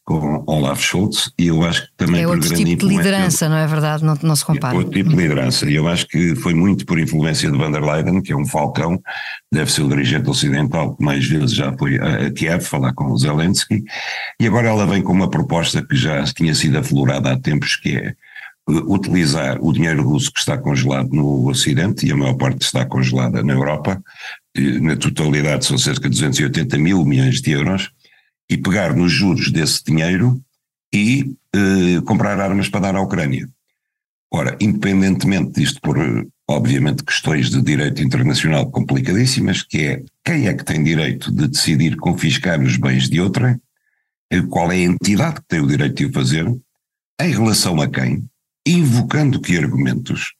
com 0.05 0.43
Olaf 0.47 0.81
Scholz, 0.81 1.31
e 1.39 1.49
eu 1.49 1.63
acho 1.63 1.83
que 1.83 1.89
também 1.97 2.23
é 2.23 2.29
outro 2.29 2.55
tipo 2.55 2.77
de 2.77 2.97
liderança, 2.97 3.49
não 3.49 3.57
é 3.57 3.67
verdade? 3.67 4.05
Não, 4.05 4.17
não 4.23 4.37
se 4.37 4.45
compara. 4.45 4.75
É 4.75 4.79
outro 4.79 4.93
tipo 4.93 5.11
de 5.11 5.17
liderança, 5.17 5.69
e 5.69 5.75
eu 5.75 5.89
acho 5.89 6.07
que 6.07 6.35
foi 6.37 6.55
muito 6.55 6.87
por 6.87 6.99
influência 6.99 7.51
de 7.51 7.59
van 7.59 7.73
der 7.73 7.83
Leyen, 7.83 8.23
que 8.23 8.33
é 8.33 8.37
um 8.37 8.47
falcão, 8.47 9.01
deve 9.53 9.71
ser 9.71 9.83
o 9.83 9.89
dirigente 9.89 10.31
ocidental 10.31 10.97
que 10.97 11.05
mais 11.05 11.27
vezes 11.27 11.53
já 11.53 11.77
foi 11.77 11.99
a 11.99 12.31
Kiev 12.31 12.63
falar 12.63 12.93
com 12.95 13.11
o 13.11 13.19
Zelensky, 13.19 13.83
e 14.41 14.47
agora 14.47 14.69
ela 14.69 14.87
vem 14.87 15.03
com 15.03 15.13
uma 15.13 15.29
proposta 15.29 15.85
que 15.85 15.97
já 15.97 16.25
tinha 16.25 16.55
sido 16.55 16.79
aflorada 16.79 17.33
há 17.33 17.39
tempos, 17.39 17.75
que 17.77 17.97
é 17.97 18.15
utilizar 18.69 19.59
o 19.61 19.73
dinheiro 19.73 20.03
russo 20.03 20.33
que 20.33 20.41
está 20.41 20.59
congelado 20.59 21.11
no 21.13 21.49
Ocidente, 21.49 22.07
e 22.07 22.13
a 22.13 22.17
maior 22.17 22.35
parte 22.35 22.63
está 22.63 22.85
congelada 22.85 23.43
na 23.43 23.53
Europa, 23.53 24.03
na 24.81 24.97
totalidade 24.97 25.65
são 25.65 25.79
cerca 25.79 26.09
de 26.09 26.21
280 26.21 26.77
mil 26.79 27.05
milhões 27.05 27.41
de 27.41 27.53
euros, 27.53 27.91
e 28.49 28.57
pegar 28.57 28.95
nos 28.95 29.13
juros 29.13 29.51
desse 29.51 29.85
dinheiro 29.85 30.41
e 30.93 31.35
eh, 31.55 32.01
comprar 32.05 32.41
armas 32.41 32.69
para 32.69 32.81
dar 32.81 32.97
à 32.97 33.01
Ucrânia. 33.01 33.49
Ora, 34.31 34.57
independentemente 34.61 35.61
disto 35.61 35.81
por, 35.81 35.97
obviamente, 36.49 37.05
questões 37.05 37.51
de 37.51 37.61
direito 37.61 38.03
internacional 38.03 38.71
complicadíssimas, 38.71 39.63
que 39.63 39.79
é 39.79 40.03
quem 40.25 40.47
é 40.47 40.55
que 40.55 40.65
tem 40.65 40.83
direito 40.83 41.33
de 41.33 41.49
decidir 41.49 41.97
confiscar 41.97 42.61
os 42.61 42.77
bens 42.77 43.09
de 43.09 43.21
outrem, 43.21 43.61
eh, 44.31 44.43
qual 44.43 44.71
é 44.71 44.77
a 44.77 44.81
entidade 44.81 45.37
que 45.37 45.49
tem 45.49 45.61
o 45.61 45.67
direito 45.67 45.97
de 45.97 46.07
o 46.07 46.13
fazer, 46.13 46.47
em 47.21 47.31
relação 47.31 47.81
a 47.81 47.89
quem, 47.89 48.25
invocando 48.67 49.41
que 49.41 49.57
argumentos, 49.57 50.35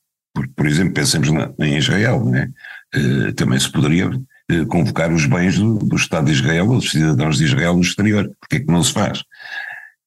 por 0.55 0.67
exemplo, 0.67 0.95
pensemos 0.95 1.31
na, 1.31 1.53
em 1.61 1.79
Israel, 1.79 2.25
né? 2.25 2.51
Uh, 2.95 3.33
também 3.33 3.59
se 3.59 3.71
poderia 3.71 4.11
eh, 4.49 4.65
convocar 4.65 5.13
os 5.13 5.27
bens 5.27 5.59
do, 5.59 5.77
do 5.79 5.97
Estado 5.97 6.27
de 6.27 6.33
Israel, 6.33 6.71
os 6.71 6.91
cidadãos 6.91 7.39
de 7.39 7.45
Israel 7.45 7.75
no 7.75 7.81
exterior. 7.81 8.31
Porque 8.41 8.57
é 8.57 8.61
que 8.61 8.67
não 8.67 8.83
se 8.83 8.93
faz? 8.93 9.25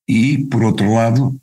E, 0.08 0.46
por 0.46 0.64
outro 0.64 0.94
lado, 0.94 1.40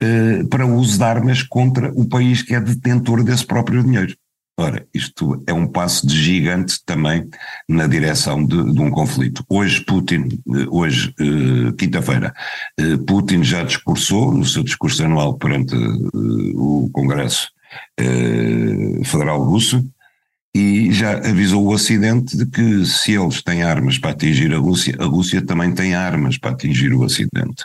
eh, 0.00 0.44
para 0.48 0.64
o 0.64 0.76
uso 0.76 0.96
de 0.96 1.04
armas 1.04 1.42
contra 1.42 1.92
o 1.92 2.08
país 2.08 2.42
que 2.42 2.54
é 2.54 2.60
detentor 2.60 3.24
desse 3.24 3.44
próprio 3.44 3.82
dinheiro. 3.82 4.16
Ora, 4.60 4.84
isto 4.92 5.40
é 5.46 5.52
um 5.52 5.68
passo 5.68 6.04
de 6.04 6.20
gigante 6.20 6.84
também 6.84 7.28
na 7.68 7.86
direção 7.86 8.44
de, 8.44 8.72
de 8.72 8.80
um 8.80 8.90
conflito. 8.90 9.44
Hoje, 9.48 9.84
Putin, 9.84 10.26
eh, 10.26 10.66
hoje, 10.68 11.14
quinta-feira, 11.78 12.34
Putin 13.06 13.44
já 13.44 13.62
discursou 13.62 14.32
no 14.32 14.44
seu 14.44 14.64
discurso 14.64 15.04
anual 15.04 15.38
perante 15.38 15.76
o 16.56 16.90
Congresso 16.92 17.50
Federal 19.04 19.44
Russo, 19.44 19.84
e 20.54 20.92
já 20.92 21.18
avisou 21.18 21.64
o 21.64 21.72
Ocidente 21.72 22.36
de 22.36 22.46
que 22.46 22.84
se 22.84 23.12
eles 23.12 23.42
têm 23.42 23.62
armas 23.62 23.98
para 23.98 24.10
atingir 24.10 24.52
a 24.52 24.58
Rússia, 24.58 24.96
a 24.98 25.04
Rússia 25.04 25.40
também 25.40 25.72
tem 25.72 25.94
armas 25.94 26.36
para 26.36 26.50
atingir 26.50 26.92
o 26.92 27.02
Ocidente. 27.02 27.64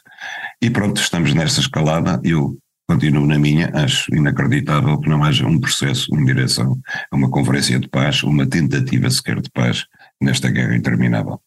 E 0.62 0.70
pronto, 0.70 1.02
estamos 1.02 1.34
nesta 1.34 1.60
escalada. 1.60 2.22
Eu 2.24 2.58
continuo 2.88 3.26
na 3.26 3.40
minha, 3.40 3.72
acho 3.74 4.14
inacreditável 4.14 5.00
que 5.00 5.10
não 5.10 5.24
haja 5.24 5.48
um 5.48 5.60
processo 5.60 6.14
em 6.16 6.26
direção 6.26 6.78
a 7.12 7.16
uma 7.16 7.30
conferência 7.30 7.80
de 7.80 7.88
paz, 7.88 8.24
uma 8.24 8.46
tentativa 8.46 9.10
sequer 9.10 9.42
de 9.42 9.50
paz 9.50 9.86
nesta 10.22 10.50
guerra 10.50 10.76
interminável. 10.76 11.40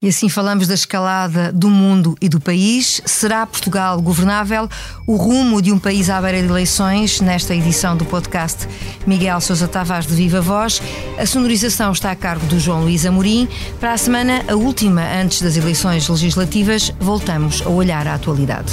E 0.00 0.06
assim 0.06 0.28
falamos 0.28 0.68
da 0.68 0.74
escalada 0.74 1.52
do 1.52 1.68
mundo 1.68 2.14
e 2.20 2.28
do 2.28 2.40
país. 2.40 3.02
Será 3.04 3.44
Portugal 3.44 4.00
governável? 4.00 4.68
O 5.08 5.16
rumo 5.16 5.60
de 5.60 5.72
um 5.72 5.78
país 5.78 6.08
à 6.08 6.22
beira 6.22 6.40
de 6.40 6.46
eleições, 6.46 7.20
nesta 7.20 7.52
edição 7.52 7.96
do 7.96 8.04
podcast 8.04 8.68
Miguel 9.04 9.40
Sousa 9.40 9.66
Tavares 9.66 10.06
de 10.06 10.14
Viva 10.14 10.40
Voz. 10.40 10.80
A 11.18 11.26
sonorização 11.26 11.90
está 11.90 12.12
a 12.12 12.16
cargo 12.16 12.46
do 12.46 12.60
João 12.60 12.82
Luís 12.82 13.04
Amorim. 13.04 13.48
Para 13.80 13.92
a 13.92 13.98
semana, 13.98 14.44
a 14.46 14.54
última 14.54 15.02
antes 15.02 15.42
das 15.42 15.56
eleições 15.56 16.08
legislativas, 16.08 16.94
voltamos 17.00 17.60
a 17.66 17.68
olhar 17.68 18.06
a 18.06 18.14
atualidade. 18.14 18.72